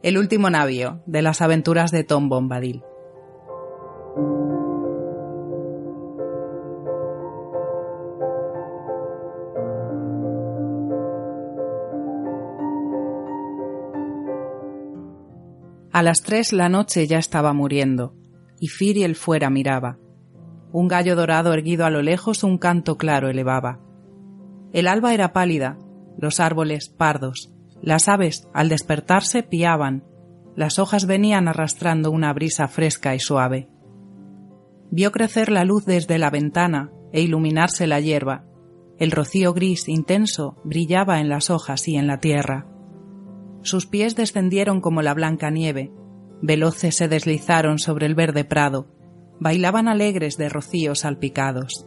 El 0.02 0.18
último 0.18 0.50
navío 0.50 1.02
de 1.06 1.22
las 1.22 1.40
aventuras 1.40 1.92
de 1.92 2.04
Tom 2.04 2.28
Bombadil. 2.28 2.82
A 15.90 16.02
las 16.02 16.22
tres 16.22 16.52
la 16.52 16.68
noche 16.68 17.06
ya 17.06 17.18
estaba 17.18 17.54
muriendo, 17.54 18.14
y 18.60 18.68
Firiel 18.68 19.14
fuera 19.14 19.48
miraba 19.48 20.01
un 20.72 20.88
gallo 20.88 21.14
dorado 21.16 21.52
erguido 21.52 21.84
a 21.84 21.90
lo 21.90 22.02
lejos 22.02 22.44
un 22.44 22.58
canto 22.58 22.96
claro 22.96 23.28
elevaba. 23.28 23.80
El 24.72 24.88
alba 24.88 25.12
era 25.12 25.32
pálida, 25.32 25.78
los 26.18 26.40
árboles 26.40 26.88
pardos, 26.88 27.52
las 27.82 28.08
aves 28.08 28.48
al 28.54 28.68
despertarse 28.68 29.42
piaban, 29.42 30.04
las 30.56 30.78
hojas 30.78 31.06
venían 31.06 31.48
arrastrando 31.48 32.10
una 32.10 32.32
brisa 32.32 32.68
fresca 32.68 33.14
y 33.14 33.18
suave. 33.18 33.68
Vio 34.90 35.10
crecer 35.12 35.50
la 35.50 35.64
luz 35.64 35.84
desde 35.84 36.18
la 36.18 36.30
ventana 36.30 36.90
e 37.12 37.22
iluminarse 37.22 37.86
la 37.86 38.00
hierba. 38.00 38.44
El 38.98 39.10
rocío 39.10 39.54
gris 39.54 39.88
intenso 39.88 40.56
brillaba 40.64 41.20
en 41.20 41.28
las 41.28 41.50
hojas 41.50 41.88
y 41.88 41.96
en 41.96 42.06
la 42.06 42.18
tierra. 42.18 42.66
Sus 43.62 43.86
pies 43.86 44.16
descendieron 44.16 44.80
como 44.80 45.02
la 45.02 45.14
blanca 45.14 45.50
nieve, 45.50 45.92
veloces 46.42 46.96
se 46.96 47.08
deslizaron 47.08 47.78
sobre 47.78 48.06
el 48.06 48.14
verde 48.14 48.44
prado, 48.44 48.91
bailaban 49.42 49.88
alegres 49.88 50.36
de 50.36 50.48
rocíos 50.48 51.00
salpicados. 51.00 51.86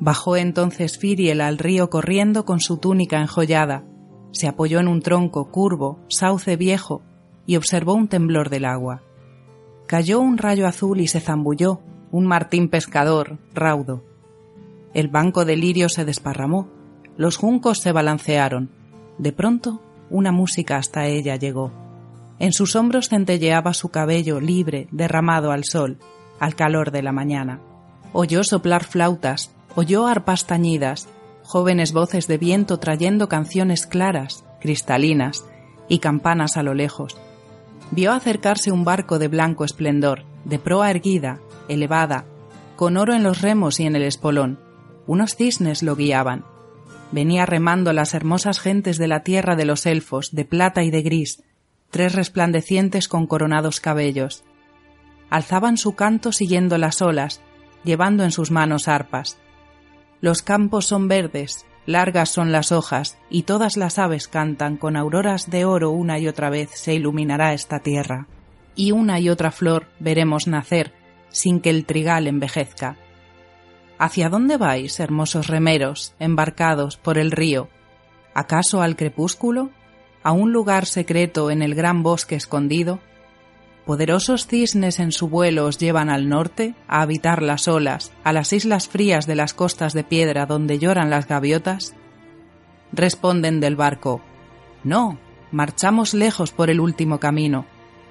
Bajó 0.00 0.36
entonces 0.36 0.96
Firiel 0.96 1.40
al 1.40 1.58
río 1.58 1.90
corriendo 1.90 2.44
con 2.44 2.60
su 2.60 2.78
túnica 2.78 3.20
enjollada, 3.20 3.84
se 4.30 4.46
apoyó 4.46 4.78
en 4.78 4.88
un 4.88 5.02
tronco 5.02 5.50
curvo, 5.50 5.98
sauce 6.08 6.56
viejo, 6.56 7.02
y 7.46 7.56
observó 7.56 7.94
un 7.94 8.08
temblor 8.08 8.50
del 8.50 8.64
agua. 8.64 9.02
Cayó 9.86 10.20
un 10.20 10.38
rayo 10.38 10.66
azul 10.66 11.00
y 11.00 11.08
se 11.08 11.20
zambulló, 11.20 11.80
un 12.12 12.26
martín 12.26 12.68
pescador, 12.68 13.38
raudo. 13.54 14.04
El 14.94 15.08
banco 15.08 15.44
de 15.44 15.56
lirio 15.56 15.88
se 15.88 16.04
desparramó, 16.04 16.68
los 17.16 17.36
juncos 17.36 17.78
se 17.78 17.92
balancearon. 17.92 18.70
De 19.18 19.32
pronto, 19.32 19.82
una 20.10 20.30
música 20.30 20.76
hasta 20.76 21.06
ella 21.06 21.36
llegó. 21.36 21.72
En 22.38 22.52
sus 22.52 22.76
hombros 22.76 23.08
centelleaba 23.08 23.74
su 23.74 23.88
cabello 23.88 24.40
libre, 24.40 24.86
derramado 24.92 25.50
al 25.50 25.64
sol, 25.64 25.98
al 26.40 26.54
calor 26.54 26.90
de 26.90 27.02
la 27.02 27.12
mañana. 27.12 27.60
Oyó 28.12 28.44
soplar 28.44 28.84
flautas, 28.84 29.50
oyó 29.74 30.06
arpas 30.06 30.46
tañidas, 30.46 31.08
jóvenes 31.42 31.92
voces 31.92 32.26
de 32.26 32.38
viento 32.38 32.78
trayendo 32.78 33.28
canciones 33.28 33.86
claras, 33.86 34.44
cristalinas, 34.60 35.44
y 35.88 35.98
campanas 35.98 36.56
a 36.56 36.62
lo 36.62 36.74
lejos. 36.74 37.16
Vio 37.90 38.12
acercarse 38.12 38.70
un 38.70 38.84
barco 38.84 39.18
de 39.18 39.28
blanco 39.28 39.64
esplendor, 39.64 40.24
de 40.44 40.58
proa 40.58 40.90
erguida, 40.90 41.40
elevada, 41.68 42.24
con 42.76 42.96
oro 42.96 43.14
en 43.14 43.22
los 43.22 43.40
remos 43.40 43.80
y 43.80 43.86
en 43.86 43.96
el 43.96 44.02
espolón. 44.02 44.58
Unos 45.06 45.34
cisnes 45.36 45.82
lo 45.82 45.96
guiaban. 45.96 46.44
Venía 47.10 47.46
remando 47.46 47.94
las 47.94 48.12
hermosas 48.12 48.60
gentes 48.60 48.98
de 48.98 49.08
la 49.08 49.22
tierra 49.22 49.56
de 49.56 49.64
los 49.64 49.86
elfos, 49.86 50.32
de 50.32 50.44
plata 50.44 50.82
y 50.82 50.90
de 50.90 51.02
gris, 51.02 51.42
tres 51.90 52.14
resplandecientes 52.14 53.08
con 53.08 53.26
coronados 53.26 53.80
cabellos. 53.80 54.44
Alzaban 55.30 55.76
su 55.76 55.94
canto 55.94 56.32
siguiendo 56.32 56.78
las 56.78 57.02
olas, 57.02 57.40
llevando 57.84 58.24
en 58.24 58.32
sus 58.32 58.50
manos 58.50 58.88
arpas. 58.88 59.38
Los 60.20 60.42
campos 60.42 60.86
son 60.86 61.08
verdes, 61.08 61.66
largas 61.86 62.30
son 62.30 62.52
las 62.52 62.72
hojas, 62.72 63.18
y 63.30 63.42
todas 63.42 63.76
las 63.76 63.98
aves 63.98 64.28
cantan, 64.28 64.76
con 64.76 64.96
auroras 64.96 65.50
de 65.50 65.64
oro 65.64 65.90
una 65.90 66.18
y 66.18 66.28
otra 66.28 66.50
vez 66.50 66.70
se 66.74 66.94
iluminará 66.94 67.52
esta 67.52 67.80
tierra, 67.80 68.26
y 68.74 68.92
una 68.92 69.20
y 69.20 69.28
otra 69.28 69.50
flor 69.50 69.86
veremos 70.00 70.46
nacer, 70.46 70.92
sin 71.30 71.60
que 71.60 71.70
el 71.70 71.84
trigal 71.84 72.26
envejezca. 72.26 72.96
¿Hacia 73.98 74.28
dónde 74.28 74.56
vais, 74.56 75.00
hermosos 75.00 75.48
remeros, 75.48 76.14
embarcados 76.18 76.96
por 76.96 77.18
el 77.18 77.30
río? 77.30 77.68
¿Acaso 78.34 78.82
al 78.82 78.94
crepúsculo? 78.94 79.70
¿A 80.22 80.32
un 80.32 80.52
lugar 80.52 80.86
secreto 80.86 81.50
en 81.50 81.62
el 81.62 81.74
gran 81.74 82.02
bosque 82.02 82.36
escondido? 82.36 83.00
Poderosos 83.88 84.46
cisnes 84.46 85.00
en 85.00 85.12
su 85.12 85.30
vuelo 85.30 85.64
os 85.64 85.78
llevan 85.78 86.10
al 86.10 86.28
norte, 86.28 86.74
a 86.88 87.00
habitar 87.00 87.40
las 87.40 87.68
olas, 87.68 88.12
a 88.22 88.34
las 88.34 88.52
islas 88.52 88.86
frías 88.86 89.26
de 89.26 89.34
las 89.34 89.54
costas 89.54 89.94
de 89.94 90.04
piedra 90.04 90.44
donde 90.44 90.78
lloran 90.78 91.08
las 91.08 91.26
gaviotas? 91.26 91.94
Responden 92.92 93.60
del 93.60 93.76
barco, 93.76 94.20
No, 94.84 95.18
marchamos 95.52 96.12
lejos 96.12 96.52
por 96.52 96.68
el 96.68 96.80
último 96.80 97.18
camino, 97.18 97.64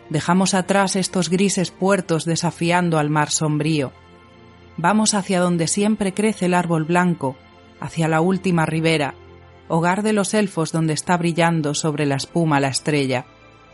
dejamos 0.10 0.56
atrás 0.56 0.96
estos 0.96 1.30
grises 1.30 1.70
puertos 1.70 2.26
desafiando 2.26 2.98
al 2.98 3.12
mar 3.12 3.30
sombrío. 3.30 3.92
Vamos 4.78 5.14
hacia 5.14 5.40
donde 5.40 5.68
siempre 5.68 6.12
crece 6.12 6.48
el 6.48 6.56
árbol 6.56 6.86
blanco, 6.86 7.36
hacia 7.80 8.08
la 8.08 8.20
última 8.20 8.66
ribera, 8.66 9.14
hogar 9.68 10.02
de 10.02 10.14
los 10.14 10.34
elfos 10.34 10.72
donde 10.72 10.94
está 10.94 11.18
brillando 11.18 11.76
sobre 11.76 12.08
la 12.08 12.16
espuma 12.16 12.60
la 12.60 12.70
estrella 12.70 13.28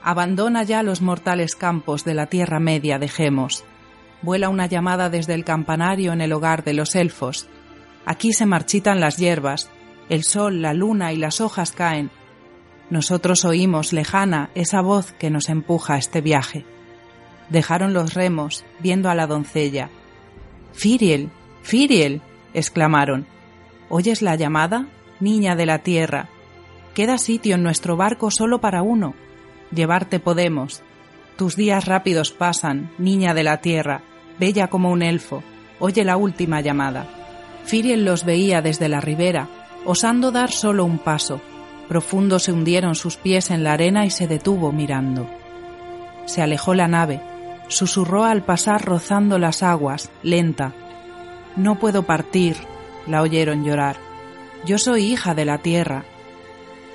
Abandona 0.06 0.63
ya 0.63 0.84
los 0.84 1.02
mortales 1.02 1.56
campos 1.56 2.04
de 2.04 2.13
la 2.13 2.26
Tierra 2.26 2.60
Media, 2.60 3.00
dejemos. 3.00 3.63
Vuela 4.22 4.50
una 4.50 4.66
llamada 4.66 5.10
desde 5.10 5.34
el 5.34 5.46
campanario 5.46 6.12
en 6.12 6.20
el 6.20 6.34
hogar 6.34 6.66
de 6.66 6.74
los 6.74 6.96
elfos. 6.96 7.48
Aquí 8.06 8.34
se 8.34 8.46
marchitan 8.46 9.00
las 9.00 9.16
hierbas, 9.16 9.70
el 10.10 10.26
sol, 10.26 10.62
la 10.62 10.74
luna 10.74 11.13
y 11.13 11.18
las 11.18 11.39
hojas 11.39 11.72
caen. 11.72 12.12
Nosotros 12.89 13.46
oímos 13.46 13.94
lejana 13.94 14.50
esa 14.56 14.82
voz 14.82 15.13
que 15.13 15.30
nos 15.30 15.48
empuja 15.48 15.94
a 15.94 15.98
este 16.00 16.20
viaje. 16.20 16.66
Dejaron 17.50 17.94
los 17.94 18.13
remos, 18.13 18.66
viendo 18.80 19.10
a 19.10 19.16
la 19.16 19.26
doncella. 19.26 19.89
Firiel, 20.74 21.32
Firiel, 21.62 22.22
exclamaron. 22.54 23.26
¿Oyes 23.88 24.22
la 24.22 24.36
llamada? 24.36 24.86
Niña 25.22 25.56
de 25.56 25.66
la 25.66 25.80
tierra. 25.80 26.28
Queda 26.94 27.18
sitio 27.18 27.56
en 27.56 27.63
nuestro 27.63 27.96
barco 27.96 28.32
solo 28.32 28.60
para 28.60 28.82
uno 28.82 29.16
llevarte 29.73 30.19
podemos. 30.19 30.81
Tus 31.38 31.55
días 31.55 31.86
rápidos 31.86 32.31
pasan, 32.31 32.91
niña 32.97 33.33
de 33.33 33.43
la 33.43 33.57
tierra, 33.57 34.01
bella 34.39 34.67
como 34.67 34.91
un 34.91 35.01
elfo, 35.01 35.43
oye 35.79 36.03
la 36.03 36.17
última 36.17 36.62
llamada. 36.62 37.07
Firiel 37.65 38.05
los 38.05 38.25
veía 38.25 38.62
desde 38.62 38.89
la 38.89 39.01
ribera, 39.01 39.47
osando 39.86 40.31
dar 40.31 40.51
solo 40.51 40.86
un 40.86 40.99
paso. 40.99 41.41
Profundo 41.88 42.39
se 42.39 42.51
hundieron 42.51 42.95
sus 42.95 43.17
pies 43.17 43.51
en 43.51 43.63
la 43.63 43.73
arena 43.73 44.05
y 44.05 44.09
se 44.09 44.27
detuvo 44.27 44.71
mirando. 44.71 45.29
Se 46.25 46.41
alejó 46.41 46.73
la 46.73 46.88
nave, 46.88 47.21
susurró 47.67 48.23
al 48.23 48.43
pasar 48.43 48.86
rozando 48.86 49.39
las 49.39 49.63
aguas, 49.63 50.09
lenta. 50.21 50.73
No 51.55 51.79
puedo 51.79 52.03
partir, 52.03 52.55
la 53.07 53.21
oyeron 53.21 53.65
llorar. 53.65 53.97
Yo 54.65 54.77
soy 54.77 55.03
hija 55.03 55.36
de 55.36 55.45
la 55.45 55.57
tierra. 55.57 56.05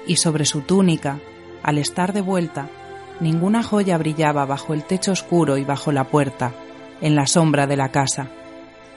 Y 0.07 0.17
sobre 0.17 0.47
su 0.47 0.63
túnica, 0.63 1.19
al 1.69 1.77
estar 1.77 2.15
de 2.15 2.23
vuelta, 2.23 2.71
ninguna 3.21 3.63
joya 3.63 3.99
brillaba 3.99 4.47
bajo 4.47 4.73
el 4.73 4.85
techo 4.85 5.13
oscuro 5.13 5.59
y 5.59 5.65
bajo 5.65 5.93
la 5.93 6.05
puerta, 6.05 6.53
en 7.03 7.15
la 7.15 7.27
sombra 7.27 7.67
de 7.67 7.77
la 7.77 7.91
casa. 7.91 8.29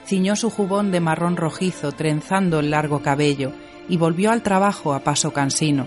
Ciñó 0.06 0.36
su 0.36 0.48
jubón 0.48 0.90
de 0.90 0.98
marrón 0.98 1.36
rojizo 1.36 1.92
trenzando 1.92 2.60
el 2.60 2.70
largo 2.70 3.02
cabello 3.02 3.52
y 3.90 3.98
volvió 3.98 4.30
al 4.30 4.40
trabajo 4.40 4.94
a 4.94 5.00
paso 5.00 5.34
cansino. 5.34 5.86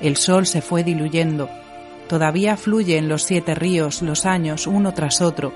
El 0.00 0.16
sol 0.16 0.46
se 0.46 0.62
fue 0.62 0.84
diluyendo. 0.84 1.48
Todavía 2.08 2.56
fluyen 2.56 3.08
los 3.08 3.24
siete 3.24 3.56
ríos 3.56 4.00
los 4.00 4.24
años 4.24 4.68
uno 4.68 4.94
tras 4.94 5.22
otro, 5.22 5.52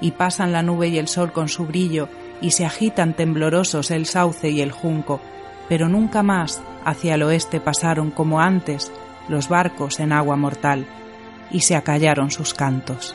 y 0.00 0.10
pasan 0.10 0.50
la 0.50 0.64
nube 0.64 0.88
y 0.88 0.98
el 0.98 1.06
sol 1.06 1.30
con 1.30 1.48
su 1.48 1.64
brillo, 1.64 2.08
y 2.40 2.50
se 2.50 2.66
agitan 2.66 3.14
temblorosos 3.14 3.92
el 3.92 4.04
sauce 4.04 4.50
y 4.50 4.62
el 4.62 4.72
junco, 4.72 5.20
pero 5.68 5.88
nunca 5.88 6.24
más 6.24 6.60
hacia 6.84 7.14
el 7.14 7.22
oeste 7.22 7.60
pasaron 7.60 8.10
como 8.10 8.40
antes 8.40 8.90
los 9.28 9.48
barcos 9.48 10.00
en 10.00 10.12
agua 10.12 10.36
mortal, 10.36 10.86
y 11.50 11.60
se 11.60 11.76
acallaron 11.76 12.30
sus 12.30 12.54
cantos. 12.54 13.14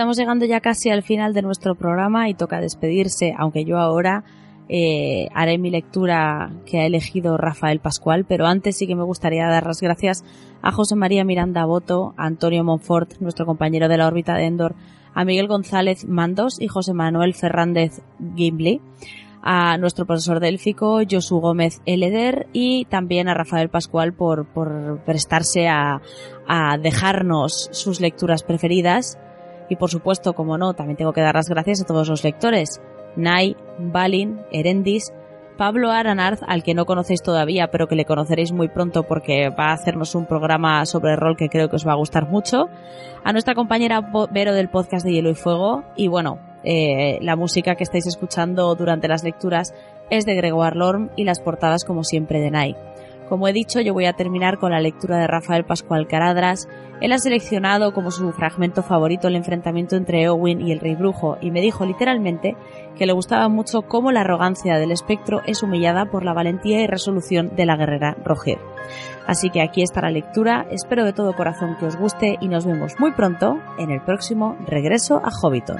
Estamos 0.00 0.16
llegando 0.16 0.46
ya 0.46 0.60
casi 0.60 0.88
al 0.88 1.02
final 1.02 1.34
de 1.34 1.42
nuestro 1.42 1.74
programa 1.74 2.30
y 2.30 2.34
toca 2.34 2.58
despedirse, 2.58 3.34
aunque 3.36 3.66
yo 3.66 3.76
ahora 3.76 4.24
eh, 4.70 5.28
haré 5.34 5.58
mi 5.58 5.68
lectura 5.68 6.52
que 6.64 6.80
ha 6.80 6.86
elegido 6.86 7.36
Rafael 7.36 7.80
Pascual, 7.80 8.24
pero 8.24 8.46
antes 8.46 8.78
sí 8.78 8.86
que 8.86 8.96
me 8.96 9.02
gustaría 9.02 9.46
dar 9.46 9.66
las 9.66 9.82
gracias 9.82 10.24
a 10.62 10.72
José 10.72 10.96
María 10.96 11.22
Miranda 11.22 11.66
Boto, 11.66 12.14
a 12.16 12.24
Antonio 12.24 12.64
Monfort, 12.64 13.20
nuestro 13.20 13.44
compañero 13.44 13.88
de 13.88 13.98
la 13.98 14.06
órbita 14.06 14.36
de 14.36 14.46
Endor, 14.46 14.74
a 15.12 15.26
Miguel 15.26 15.48
González 15.48 16.06
Mandos 16.08 16.58
y 16.62 16.68
José 16.68 16.94
Manuel 16.94 17.34
Fernández 17.34 18.00
Gimli, 18.34 18.80
a 19.42 19.76
nuestro 19.76 20.06
profesor 20.06 20.40
délfico 20.40 21.02
Josu 21.10 21.40
Gómez 21.40 21.82
Eleder 21.84 22.46
y 22.54 22.86
también 22.86 23.28
a 23.28 23.34
Rafael 23.34 23.68
Pascual 23.68 24.14
por, 24.14 24.46
por 24.46 25.02
prestarse 25.04 25.68
a, 25.68 26.00
a 26.48 26.78
dejarnos 26.78 27.68
sus 27.72 28.00
lecturas 28.00 28.42
preferidas 28.44 29.18
y 29.70 29.76
por 29.76 29.88
supuesto, 29.88 30.34
como 30.34 30.58
no, 30.58 30.74
también 30.74 30.98
tengo 30.98 31.14
que 31.14 31.22
dar 31.22 31.36
las 31.36 31.48
gracias 31.48 31.80
a 31.80 31.86
todos 31.86 32.08
los 32.08 32.22
lectores. 32.22 32.82
Nai, 33.16 33.56
Balin, 33.78 34.40
Erendis, 34.52 35.12
Pablo 35.56 35.90
Aranarz, 35.90 36.40
al 36.46 36.62
que 36.62 36.74
no 36.74 36.86
conocéis 36.86 37.22
todavía, 37.22 37.70
pero 37.70 37.86
que 37.86 37.94
le 37.94 38.04
conoceréis 38.04 38.50
muy 38.50 38.68
pronto 38.68 39.04
porque 39.04 39.48
va 39.50 39.68
a 39.68 39.74
hacernos 39.74 40.14
un 40.14 40.26
programa 40.26 40.84
sobre 40.86 41.16
rol 41.16 41.36
que 41.36 41.48
creo 41.48 41.68
que 41.68 41.76
os 41.76 41.86
va 41.86 41.92
a 41.92 41.96
gustar 41.96 42.28
mucho. 42.28 42.68
A 43.24 43.32
nuestra 43.32 43.54
compañera 43.54 44.00
Vero 44.32 44.54
del 44.54 44.70
podcast 44.70 45.04
de 45.04 45.12
Hielo 45.12 45.30
y 45.30 45.34
Fuego. 45.34 45.84
Y 45.96 46.08
bueno, 46.08 46.38
eh, 46.64 47.18
la 47.20 47.36
música 47.36 47.74
que 47.74 47.84
estáis 47.84 48.06
escuchando 48.06 48.74
durante 48.74 49.06
las 49.06 49.22
lecturas 49.22 49.74
es 50.10 50.24
de 50.24 50.34
Gregoire 50.34 50.76
Lorm 50.76 51.10
y 51.14 51.24
las 51.24 51.40
portadas, 51.40 51.84
como 51.84 52.04
siempre, 52.04 52.40
de 52.40 52.50
Nai. 52.50 52.76
Como 53.30 53.46
he 53.46 53.52
dicho, 53.52 53.80
yo 53.80 53.94
voy 53.94 54.06
a 54.06 54.14
terminar 54.14 54.58
con 54.58 54.72
la 54.72 54.80
lectura 54.80 55.16
de 55.16 55.28
Rafael 55.28 55.64
Pascual 55.64 56.08
Caradras. 56.08 56.68
Él 57.00 57.12
ha 57.12 57.18
seleccionado 57.18 57.94
como 57.94 58.10
su 58.10 58.32
fragmento 58.32 58.82
favorito 58.82 59.28
el 59.28 59.36
enfrentamiento 59.36 59.94
entre 59.94 60.28
Owen 60.28 60.60
y 60.60 60.72
el 60.72 60.80
Rey 60.80 60.96
Brujo 60.96 61.38
y 61.40 61.52
me 61.52 61.60
dijo 61.60 61.86
literalmente 61.86 62.56
que 62.98 63.06
le 63.06 63.12
gustaba 63.12 63.48
mucho 63.48 63.82
cómo 63.82 64.10
la 64.10 64.22
arrogancia 64.22 64.78
del 64.78 64.90
espectro 64.90 65.42
es 65.46 65.62
humillada 65.62 66.06
por 66.06 66.24
la 66.24 66.34
valentía 66.34 66.80
y 66.80 66.88
resolución 66.88 67.54
de 67.54 67.66
la 67.66 67.76
guerrera 67.76 68.16
Roger. 68.24 68.58
Así 69.28 69.50
que 69.50 69.62
aquí 69.62 69.82
está 69.82 70.00
la 70.00 70.10
lectura, 70.10 70.66
espero 70.72 71.04
de 71.04 71.12
todo 71.12 71.36
corazón 71.36 71.76
que 71.78 71.86
os 71.86 71.96
guste 71.96 72.36
y 72.40 72.48
nos 72.48 72.66
vemos 72.66 72.98
muy 72.98 73.12
pronto 73.12 73.60
en 73.78 73.92
el 73.92 74.00
próximo 74.00 74.56
Regreso 74.66 75.22
a 75.24 75.30
Hobbiton. 75.30 75.78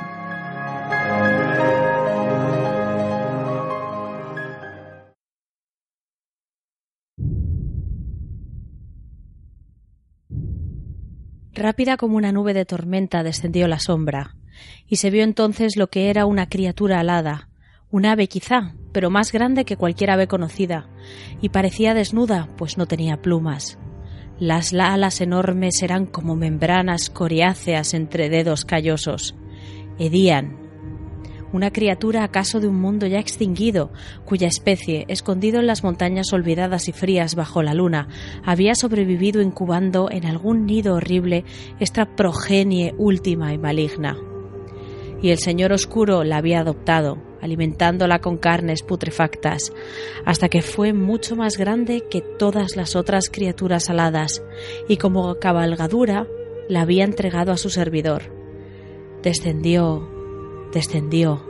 Rápida 11.60 11.98
como 11.98 12.16
una 12.16 12.32
nube 12.32 12.54
de 12.54 12.64
tormenta 12.64 13.22
descendió 13.22 13.68
la 13.68 13.80
sombra, 13.80 14.34
y 14.88 14.96
se 14.96 15.10
vio 15.10 15.24
entonces 15.24 15.76
lo 15.76 15.88
que 15.88 16.08
era 16.08 16.24
una 16.24 16.48
criatura 16.48 17.00
alada, 17.00 17.50
un 17.90 18.06
ave 18.06 18.28
quizá, 18.28 18.72
pero 18.92 19.10
más 19.10 19.30
grande 19.30 19.66
que 19.66 19.76
cualquier 19.76 20.10
ave 20.10 20.26
conocida, 20.26 20.88
y 21.42 21.50
parecía 21.50 21.92
desnuda, 21.92 22.48
pues 22.56 22.78
no 22.78 22.86
tenía 22.86 23.20
plumas. 23.20 23.78
Las 24.38 24.72
alas 24.72 25.20
enormes 25.20 25.82
eran 25.82 26.06
como 26.06 26.34
membranas 26.34 27.10
coriáceas 27.10 27.92
entre 27.92 28.30
dedos 28.30 28.64
callosos. 28.64 29.34
Hedían, 29.98 30.59
una 31.52 31.72
criatura 31.72 32.24
acaso 32.24 32.60
de 32.60 32.68
un 32.68 32.80
mundo 32.80 33.06
ya 33.06 33.18
extinguido, 33.18 33.92
cuya 34.24 34.48
especie, 34.48 35.04
escondido 35.08 35.60
en 35.60 35.66
las 35.66 35.82
montañas 35.82 36.32
olvidadas 36.32 36.88
y 36.88 36.92
frías 36.92 37.34
bajo 37.34 37.62
la 37.62 37.74
luna, 37.74 38.08
había 38.44 38.74
sobrevivido 38.74 39.42
incubando 39.42 40.08
en 40.10 40.26
algún 40.26 40.66
nido 40.66 40.94
horrible 40.94 41.44
esta 41.78 42.16
progenie 42.16 42.94
última 42.98 43.52
y 43.52 43.58
maligna. 43.58 44.16
Y 45.22 45.30
el 45.30 45.38
Señor 45.38 45.72
Oscuro 45.72 46.24
la 46.24 46.38
había 46.38 46.60
adoptado, 46.60 47.18
alimentándola 47.42 48.20
con 48.20 48.38
carnes 48.38 48.82
putrefactas, 48.82 49.72
hasta 50.24 50.48
que 50.48 50.62
fue 50.62 50.92
mucho 50.92 51.36
más 51.36 51.56
grande 51.58 52.04
que 52.08 52.20
todas 52.20 52.76
las 52.76 52.96
otras 52.96 53.28
criaturas 53.28 53.90
aladas, 53.90 54.42
y 54.88 54.96
como 54.96 55.34
cabalgadura 55.36 56.26
la 56.68 56.82
había 56.82 57.04
entregado 57.04 57.52
a 57.52 57.56
su 57.56 57.68
servidor. 57.68 58.34
Descendió, 59.22 60.19
descendió, 60.72 61.42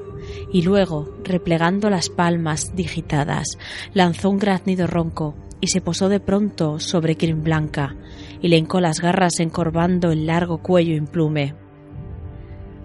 y 0.52 0.62
luego, 0.62 1.16
replegando 1.24 1.90
las 1.90 2.08
palmas 2.08 2.74
digitadas, 2.74 3.58
lanzó 3.94 4.30
un 4.30 4.38
graznido 4.38 4.86
ronco 4.86 5.34
y 5.60 5.68
se 5.68 5.80
posó 5.80 6.08
de 6.08 6.20
pronto 6.20 6.78
sobre 6.78 7.16
Crin 7.16 7.42
Blanca 7.42 7.94
y 8.40 8.48
le 8.48 8.56
hincó 8.56 8.80
las 8.80 9.00
garras 9.00 9.40
encorvando 9.40 10.10
el 10.10 10.26
largo 10.26 10.58
cuello 10.58 10.94
implume. 10.94 11.54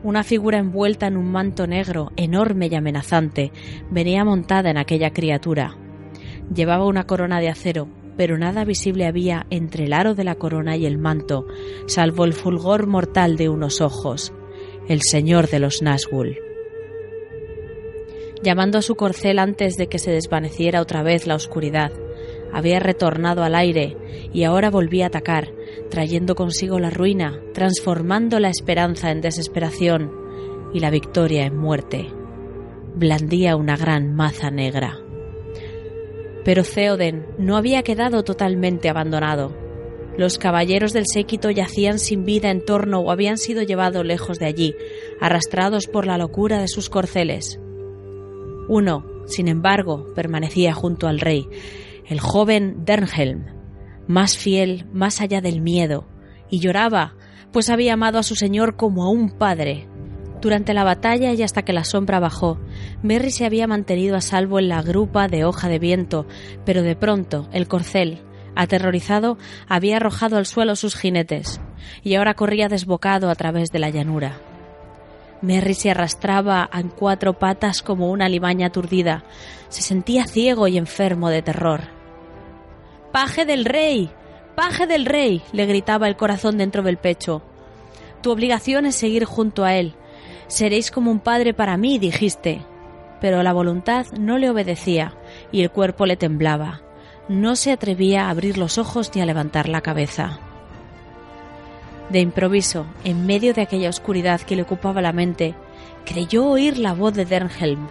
Una 0.03 0.23
figura 0.23 0.59
envuelta 0.59 1.07
en 1.07 1.17
un 1.17 1.31
manto 1.31 1.65
negro, 1.65 2.11
enorme 2.15 2.67
y 2.67 2.75
amenazante, 2.75 3.51
venía 3.89 4.23
montada 4.23 4.69
en 4.69 4.77
aquella 4.77 5.11
criatura. 5.11 5.75
Llevaba 6.53 6.85
una 6.85 7.07
corona 7.07 7.39
de 7.39 7.49
acero, 7.49 7.87
pero 8.15 8.37
nada 8.37 8.65
visible 8.65 9.07
había 9.07 9.47
entre 9.49 9.85
el 9.85 9.93
aro 9.93 10.13
de 10.13 10.23
la 10.23 10.35
corona 10.35 10.77
y 10.77 10.85
el 10.85 10.99
manto, 10.99 11.47
salvo 11.87 12.25
el 12.25 12.33
fulgor 12.33 12.85
mortal 12.85 13.35
de 13.35 13.49
unos 13.49 13.81
ojos. 13.81 14.31
El 14.87 15.01
señor 15.01 15.49
de 15.49 15.59
los 15.59 15.81
Nazgûl 15.81 16.39
llamando 18.45 18.77
a 18.77 18.81
su 18.83 18.95
corcel 18.95 19.39
antes 19.39 19.75
de 19.75 19.87
que 19.87 19.97
se 19.97 20.11
desvaneciera 20.11 20.79
otra 20.79 21.01
vez 21.01 21.25
la 21.25 21.33
oscuridad. 21.33 21.91
Había 22.53 22.79
retornado 22.79 23.43
al 23.43 23.55
aire 23.55 23.97
y 24.33 24.43
ahora 24.43 24.69
volvía 24.69 25.05
a 25.05 25.07
atacar, 25.07 25.51
trayendo 25.89 26.35
consigo 26.35 26.79
la 26.79 26.91
ruina, 26.91 27.41
transformando 27.53 28.39
la 28.39 28.49
esperanza 28.49 29.09
en 29.09 29.21
desesperación 29.21 30.11
y 30.73 30.79
la 30.79 30.91
victoria 30.91 31.45
en 31.45 31.57
muerte. 31.57 32.07
Blandía 32.93 33.55
una 33.55 33.75
gran 33.75 34.13
maza 34.13 34.51
negra. 34.51 34.99
Pero 36.45 36.63
Theoden 36.63 37.25
no 37.39 37.57
había 37.57 37.81
quedado 37.81 38.23
totalmente 38.23 38.89
abandonado. 38.89 39.64
Los 40.17 40.37
caballeros 40.37 40.93
del 40.93 41.05
séquito 41.05 41.49
yacían 41.49 41.99
sin 41.99 42.23
vida 42.23 42.49
en 42.49 42.63
torno 42.63 42.99
o 42.99 43.11
habían 43.11 43.37
sido 43.37 43.63
llevados 43.63 44.05
lejos 44.05 44.39
de 44.39 44.45
allí, 44.45 44.75
arrastrados 45.19 45.87
por 45.87 46.07
la 46.07 46.17
locura 46.17 46.59
de 46.59 46.69
sus 46.69 46.89
corceles. 46.89 47.59
Uno, 48.69 49.05
sin 49.25 49.49
embargo, 49.49 50.07
permanecía 50.15 50.73
junto 50.73 51.07
al 51.07 51.19
rey, 51.19 51.47
el 52.07 52.21
joven 52.21 52.85
Dernhelm, 52.85 53.45
más 54.07 54.37
fiel 54.37 54.85
más 54.93 55.19
allá 55.19 55.41
del 55.41 55.59
miedo, 55.59 56.07
y 56.49 56.59
lloraba, 56.59 57.15
pues 57.51 57.69
había 57.69 57.93
amado 57.93 58.17
a 58.17 58.23
su 58.23 58.35
señor 58.35 58.77
como 58.77 59.03
a 59.03 59.09
un 59.09 59.31
padre. 59.31 59.87
Durante 60.41 60.73
la 60.73 60.83
batalla 60.83 61.33
y 61.33 61.41
hasta 61.41 61.63
que 61.63 61.73
la 61.73 61.83
sombra 61.83 62.19
bajó, 62.19 62.59
Merry 63.01 63.31
se 63.31 63.45
había 63.45 63.67
mantenido 63.67 64.15
a 64.15 64.21
salvo 64.21 64.59
en 64.59 64.69
la 64.69 64.81
grupa 64.81 65.27
de 65.27 65.43
hoja 65.43 65.67
de 65.67 65.79
viento, 65.79 66.25
pero 66.65 66.83
de 66.83 66.95
pronto 66.95 67.49
el 67.51 67.67
corcel, 67.67 68.21
aterrorizado, 68.55 69.37
había 69.67 69.97
arrojado 69.97 70.37
al 70.37 70.45
suelo 70.45 70.75
sus 70.75 70.95
jinetes, 70.95 71.61
y 72.03 72.15
ahora 72.15 72.33
corría 72.33 72.67
desbocado 72.67 73.29
a 73.29 73.35
través 73.35 73.71
de 73.71 73.79
la 73.79 73.89
llanura. 73.89 74.39
Merry 75.41 75.73
se 75.73 75.91
arrastraba 75.91 76.69
en 76.73 76.89
cuatro 76.89 77.33
patas 77.37 77.81
como 77.81 78.09
una 78.09 78.29
limaña 78.29 78.67
aturdida. 78.67 79.23
Se 79.69 79.81
sentía 79.81 80.25
ciego 80.25 80.67
y 80.67 80.77
enfermo 80.77 81.29
de 81.29 81.41
terror. 81.41 81.81
¡Paje 83.11 83.45
del 83.45 83.65
rey! 83.65 84.09
¡Paje 84.55 84.87
del 84.87 85.05
rey! 85.05 85.41
le 85.51 85.65
gritaba 85.65 86.07
el 86.07 86.15
corazón 86.15 86.57
dentro 86.57 86.81
del 86.83 86.97
pecho. 86.97 87.43
Tu 88.21 88.31
obligación 88.31 88.85
es 88.85 88.95
seguir 88.95 89.25
junto 89.25 89.65
a 89.65 89.75
él. 89.75 89.93
Seréis 90.47 90.89
como 90.89 91.11
un 91.11 91.19
padre 91.19 91.53
para 91.53 91.77
mí, 91.77 91.99
dijiste. 91.99 92.65
Pero 93.21 93.43
la 93.43 93.53
voluntad 93.53 94.07
no 94.19 94.37
le 94.37 94.49
obedecía 94.49 95.15
y 95.51 95.61
el 95.61 95.71
cuerpo 95.71 96.05
le 96.05 96.17
temblaba. 96.17 96.84
No 97.27 97.55
se 97.55 97.71
atrevía 97.71 98.25
a 98.25 98.29
abrir 98.29 98.57
los 98.57 98.77
ojos 98.77 99.11
ni 99.15 99.21
a 99.21 99.25
levantar 99.25 99.67
la 99.67 99.81
cabeza. 99.81 100.39
De 102.09 102.19
improviso, 102.19 102.85
en 103.03 103.25
medio 103.25 103.53
de 103.53 103.61
aquella 103.61 103.89
oscuridad 103.89 104.41
que 104.41 104.55
le 104.55 104.61
ocupaba 104.61 105.01
la 105.01 105.11
mente, 105.11 105.55
creyó 106.05 106.45
oír 106.45 106.77
la 106.77 106.93
voz 106.93 107.15
de 107.15 107.25
Dernhelm, 107.25 107.87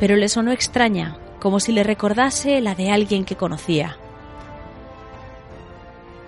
pero 0.00 0.16
le 0.16 0.28
sonó 0.30 0.52
extraña, 0.52 1.18
como 1.38 1.60
si 1.60 1.72
le 1.72 1.84
recordase 1.84 2.60
la 2.62 2.74
de 2.74 2.90
alguien 2.90 3.26
que 3.26 3.36
conocía. 3.36 3.98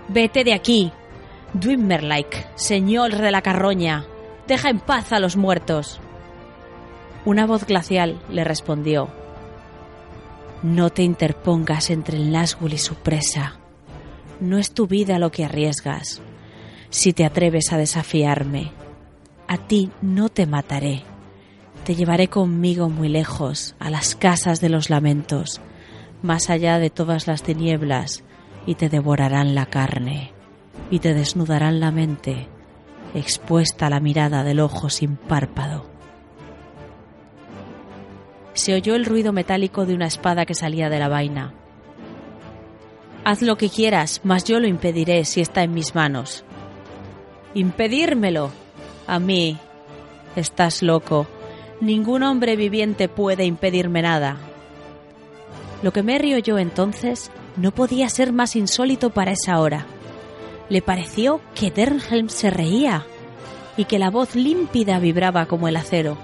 Vete 0.08 0.44
de 0.44 0.52
aquí, 0.52 0.92
Dwimmerlike, 1.54 2.46
señor 2.56 3.16
de 3.16 3.30
la 3.30 3.40
carroña. 3.40 4.04
Deja 4.46 4.68
en 4.68 4.80
paz 4.80 5.12
a 5.12 5.18
los 5.18 5.36
muertos. 5.36 5.98
Una 7.24 7.46
voz 7.46 7.64
glacial 7.64 8.20
le 8.30 8.44
respondió. 8.44 9.17
No 10.62 10.90
te 10.90 11.02
interpongas 11.02 11.90
entre 11.90 12.16
el 12.16 12.32
Nazgûl 12.32 12.72
y 12.72 12.78
su 12.78 12.94
presa. 12.94 13.58
No 14.40 14.58
es 14.58 14.72
tu 14.72 14.86
vida 14.86 15.18
lo 15.18 15.30
que 15.30 15.44
arriesgas 15.44 16.20
si 16.90 17.12
te 17.12 17.24
atreves 17.24 17.72
a 17.72 17.76
desafiarme. 17.76 18.72
A 19.46 19.58
ti 19.58 19.90
no 20.02 20.28
te 20.28 20.46
mataré. 20.46 21.02
Te 21.84 21.94
llevaré 21.94 22.28
conmigo 22.28 22.88
muy 22.88 23.08
lejos, 23.08 23.74
a 23.78 23.90
las 23.90 24.14
casas 24.14 24.60
de 24.60 24.68
los 24.68 24.90
lamentos, 24.90 25.60
más 26.22 26.50
allá 26.50 26.78
de 26.78 26.90
todas 26.90 27.26
las 27.26 27.42
tinieblas, 27.42 28.24
y 28.66 28.74
te 28.74 28.88
devorarán 28.88 29.54
la 29.54 29.66
carne, 29.66 30.32
y 30.90 30.98
te 30.98 31.14
desnudarán 31.14 31.80
la 31.80 31.90
mente, 31.90 32.48
expuesta 33.14 33.86
a 33.86 33.90
la 33.90 34.00
mirada 34.00 34.44
del 34.44 34.60
ojo 34.60 34.90
sin 34.90 35.16
párpado. 35.16 35.97
Se 38.58 38.74
oyó 38.74 38.96
el 38.96 39.04
ruido 39.04 39.32
metálico 39.32 39.86
de 39.86 39.94
una 39.94 40.08
espada 40.08 40.44
que 40.44 40.52
salía 40.52 40.90
de 40.90 40.98
la 40.98 41.08
vaina. 41.08 41.54
Haz 43.24 43.40
lo 43.40 43.56
que 43.56 43.70
quieras, 43.70 44.20
mas 44.24 44.42
yo 44.42 44.58
lo 44.58 44.66
impediré 44.66 45.24
si 45.26 45.40
está 45.40 45.62
en 45.62 45.72
mis 45.72 45.94
manos, 45.94 46.44
impedírmelo. 47.54 48.50
A 49.06 49.20
mí. 49.20 49.58
Estás 50.34 50.82
loco. 50.82 51.28
Ningún 51.80 52.24
hombre 52.24 52.56
viviente 52.56 53.08
puede 53.08 53.44
impedirme 53.44 54.02
nada. 54.02 54.38
Lo 55.84 55.92
que 55.92 56.02
Merry 56.02 56.34
oyó 56.34 56.58
entonces 56.58 57.30
no 57.56 57.70
podía 57.70 58.08
ser 58.08 58.32
más 58.32 58.56
insólito 58.56 59.10
para 59.10 59.30
esa 59.30 59.60
hora. 59.60 59.86
Le 60.68 60.82
pareció 60.82 61.40
que 61.54 61.70
Dernhelm 61.70 62.28
se 62.28 62.50
reía 62.50 63.06
y 63.76 63.84
que 63.84 64.00
la 64.00 64.10
voz 64.10 64.34
límpida 64.34 64.98
vibraba 64.98 65.46
como 65.46 65.68
el 65.68 65.76
acero. 65.76 66.18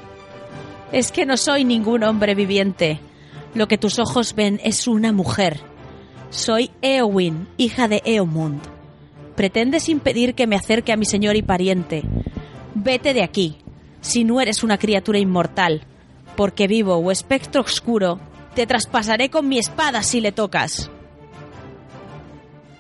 Es 0.93 1.12
que 1.12 1.26
no 1.26 1.37
soy 1.37 1.64
ningún 1.64 2.05
hombre 2.05 2.35
viviente. 2.35 3.01
Lo 3.55 3.68
que 3.68 3.78
tus 3.78 3.99
ojos 3.99 4.35
ven 4.35 4.61
es 4.64 4.87
una 4.87 5.12
mujer. 5.12 5.61
Soy 6.30 6.70
Eowyn, 6.82 7.49
hija 7.57 7.89
de 7.89 8.03
Eomund 8.05 8.74
pretendes 9.35 9.89
impedir 9.89 10.35
que 10.35 10.47
me 10.47 10.57
acerque 10.57 10.93
a 10.93 10.97
mi 10.97 11.05
señor 11.05 11.37
y 11.37 11.43
pariente. 11.43 12.03
Vete 12.74 13.14
de 13.14 13.22
aquí, 13.22 13.59
si 14.01 14.24
no 14.24 14.41
eres 14.41 14.62
una 14.62 14.78
criatura 14.78 15.18
inmortal, 15.18 15.87
porque 16.37 16.66
vivo 16.66 16.97
o 16.97 17.11
espectro 17.11 17.62
oscuro, 17.62 18.20
te 18.55 18.66
traspasaré 18.66 19.30
con 19.30 19.49
mi 19.49 19.59
espada 19.59 20.03
si 20.03 20.20
le 20.20 20.32
tocas. 20.32 20.91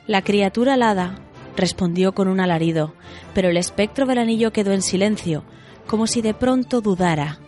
La 0.06 0.22
criatura 0.22 0.74
alada 0.74 1.18
respondió 1.56 2.12
con 2.12 2.28
un 2.28 2.40
alarido, 2.40 2.94
pero 3.34 3.48
el 3.48 3.56
espectro 3.56 4.06
del 4.06 4.18
anillo 4.18 4.52
quedó 4.52 4.72
en 4.72 4.82
silencio, 4.82 5.44
como 5.86 6.06
si 6.06 6.20
de 6.22 6.34
pronto 6.34 6.80
dudara. 6.80 7.38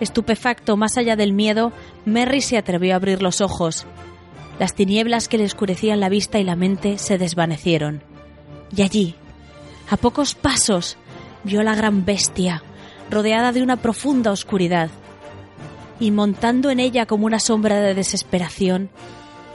Estupefacto 0.00 0.76
más 0.76 0.96
allá 0.96 1.16
del 1.16 1.32
miedo, 1.32 1.72
Merry 2.04 2.40
se 2.40 2.56
atrevió 2.56 2.92
a 2.92 2.96
abrir 2.96 3.22
los 3.22 3.40
ojos. 3.40 3.86
Las 4.58 4.74
tinieblas 4.74 5.28
que 5.28 5.38
le 5.38 5.44
oscurecían 5.44 6.00
la 6.00 6.08
vista 6.08 6.38
y 6.38 6.44
la 6.44 6.56
mente 6.56 6.98
se 6.98 7.18
desvanecieron. 7.18 8.02
Y 8.74 8.82
allí, 8.82 9.14
a 9.90 9.96
pocos 9.96 10.34
pasos, 10.34 10.96
vio 11.44 11.60
a 11.60 11.64
la 11.64 11.74
gran 11.74 12.04
bestia, 12.04 12.62
rodeada 13.10 13.52
de 13.52 13.62
una 13.62 13.76
profunda 13.76 14.30
oscuridad, 14.30 14.90
y 16.00 16.10
montando 16.10 16.70
en 16.70 16.80
ella 16.80 17.06
como 17.06 17.26
una 17.26 17.40
sombra 17.40 17.80
de 17.80 17.94
desesperación, 17.94 18.90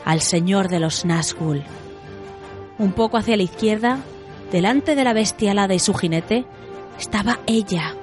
al 0.03 0.21
señor 0.21 0.67
de 0.67 0.79
los 0.79 1.05
Nazgûl. 1.05 1.63
Un 2.77 2.91
poco 2.91 3.17
hacia 3.17 3.37
la 3.37 3.43
izquierda, 3.43 3.99
delante 4.51 4.95
de 4.95 5.03
la 5.03 5.13
bestia 5.13 5.51
alada 5.51 5.73
y 5.73 5.79
su 5.79 5.93
jinete, 5.93 6.45
estaba 6.99 7.39
ella, 7.47 7.95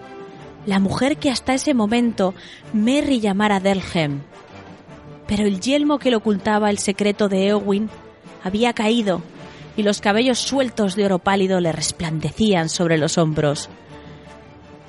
la 0.67 0.79
mujer 0.79 1.17
que 1.17 1.31
hasta 1.31 1.55
ese 1.55 1.75
momento 1.75 2.35
Merry 2.73 3.21
llamara 3.21 3.61
Delhem. 3.61 4.21
Pero 5.27 5.45
el 5.45 5.61
yelmo 5.61 5.99
que 5.99 6.11
le 6.11 6.17
ocultaba 6.17 6.71
el 6.71 6.79
secreto 6.79 7.29
de 7.29 7.49
Eowyn 7.49 7.89
había 8.43 8.73
caído 8.73 9.23
y 9.77 9.83
los 9.83 10.01
cabellos 10.01 10.39
sueltos 10.39 10.97
de 10.97 11.07
oro 11.07 11.19
pálido 11.19 11.61
le 11.61 11.73
resplandecían 11.73 12.69
sobre 12.69 12.99
los 12.99 13.17
hombros. 13.19 13.69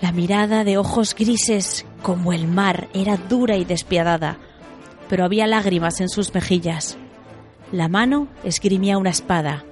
La 0.02 0.12
mirada 0.12 0.64
de 0.64 0.78
ojos 0.78 1.16
grises 1.16 1.86
como 2.02 2.34
el 2.34 2.48
mar 2.48 2.90
era 2.94 3.18
dura 3.18 3.58
y 3.58 3.66
despiadada, 3.66 4.38
pero 5.08 5.24
había 5.24 5.46
lágrimas 5.46 6.02
en 6.02 6.10
sus 6.10 6.34
mejillas. 6.34 6.98
La 7.72 7.88
mano 7.88 8.28
esgrimía 8.44 8.98
una 8.98 9.12
espada 9.12 9.64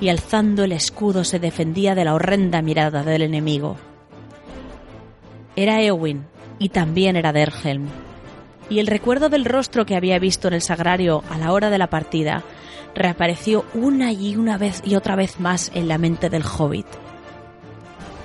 y 0.00 0.08
alzando 0.08 0.64
el 0.64 0.72
escudo 0.72 1.24
se 1.24 1.38
defendía 1.38 1.94
de 1.94 2.04
la 2.04 2.14
horrenda 2.14 2.62
mirada 2.62 3.02
del 3.02 3.22
enemigo. 3.22 3.76
Era 5.56 5.82
Eowyn 5.82 6.26
y 6.58 6.68
también 6.68 7.16
era 7.16 7.32
Derhelm. 7.32 7.88
Y 8.68 8.78
el 8.78 8.86
recuerdo 8.86 9.28
del 9.28 9.44
rostro 9.44 9.86
que 9.86 9.96
había 9.96 10.18
visto 10.18 10.48
en 10.48 10.54
el 10.54 10.62
sagrario 10.62 11.22
a 11.30 11.38
la 11.38 11.52
hora 11.52 11.70
de 11.70 11.78
la 11.78 11.88
partida 11.88 12.42
reapareció 12.94 13.64
una 13.74 14.12
y 14.12 14.36
una 14.36 14.58
vez 14.58 14.82
y 14.84 14.96
otra 14.96 15.16
vez 15.16 15.40
más 15.40 15.70
en 15.74 15.88
la 15.88 15.98
mente 15.98 16.30
del 16.30 16.44
hobbit. 16.44 16.86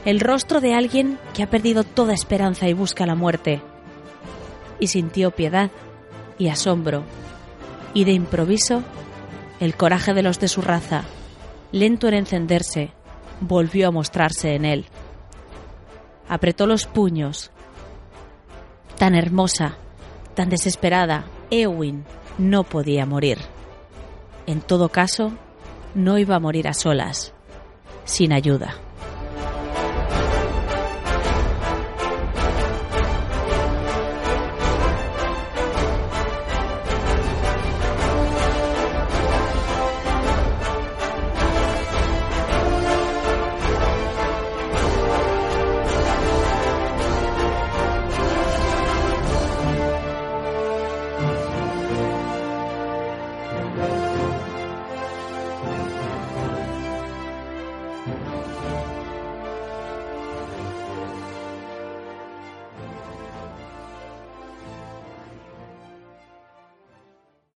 El 0.03 0.19
rostro 0.19 0.61
de 0.61 0.73
alguien 0.73 1.19
que 1.33 1.43
ha 1.43 1.49
perdido 1.49 1.83
toda 1.83 2.13
esperanza 2.13 2.67
y 2.67 2.73
busca 2.73 3.05
la 3.05 3.15
muerte. 3.15 3.61
Y 4.79 4.87
sintió 4.87 5.31
piedad 5.31 5.69
y 6.39 6.47
asombro. 6.49 7.03
Y 7.93 8.05
de 8.05 8.13
improviso, 8.13 8.81
el 9.59 9.75
coraje 9.75 10.13
de 10.13 10.23
los 10.23 10.39
de 10.39 10.47
su 10.47 10.61
raza, 10.61 11.03
lento 11.71 12.07
en 12.07 12.15
encenderse, 12.15 12.91
volvió 13.41 13.89
a 13.89 13.91
mostrarse 13.91 14.55
en 14.55 14.65
él. 14.65 14.85
Apretó 16.31 16.65
los 16.65 16.85
puños. 16.87 17.51
Tan 18.97 19.15
hermosa, 19.15 19.75
tan 20.33 20.47
desesperada, 20.49 21.25
Eowyn 21.49 22.05
no 22.37 22.63
podía 22.63 23.05
morir. 23.05 23.37
En 24.47 24.61
todo 24.61 24.87
caso, 24.87 25.33
no 25.93 26.17
iba 26.17 26.37
a 26.37 26.39
morir 26.39 26.69
a 26.69 26.73
solas, 26.73 27.33
sin 28.05 28.31
ayuda. 28.31 28.75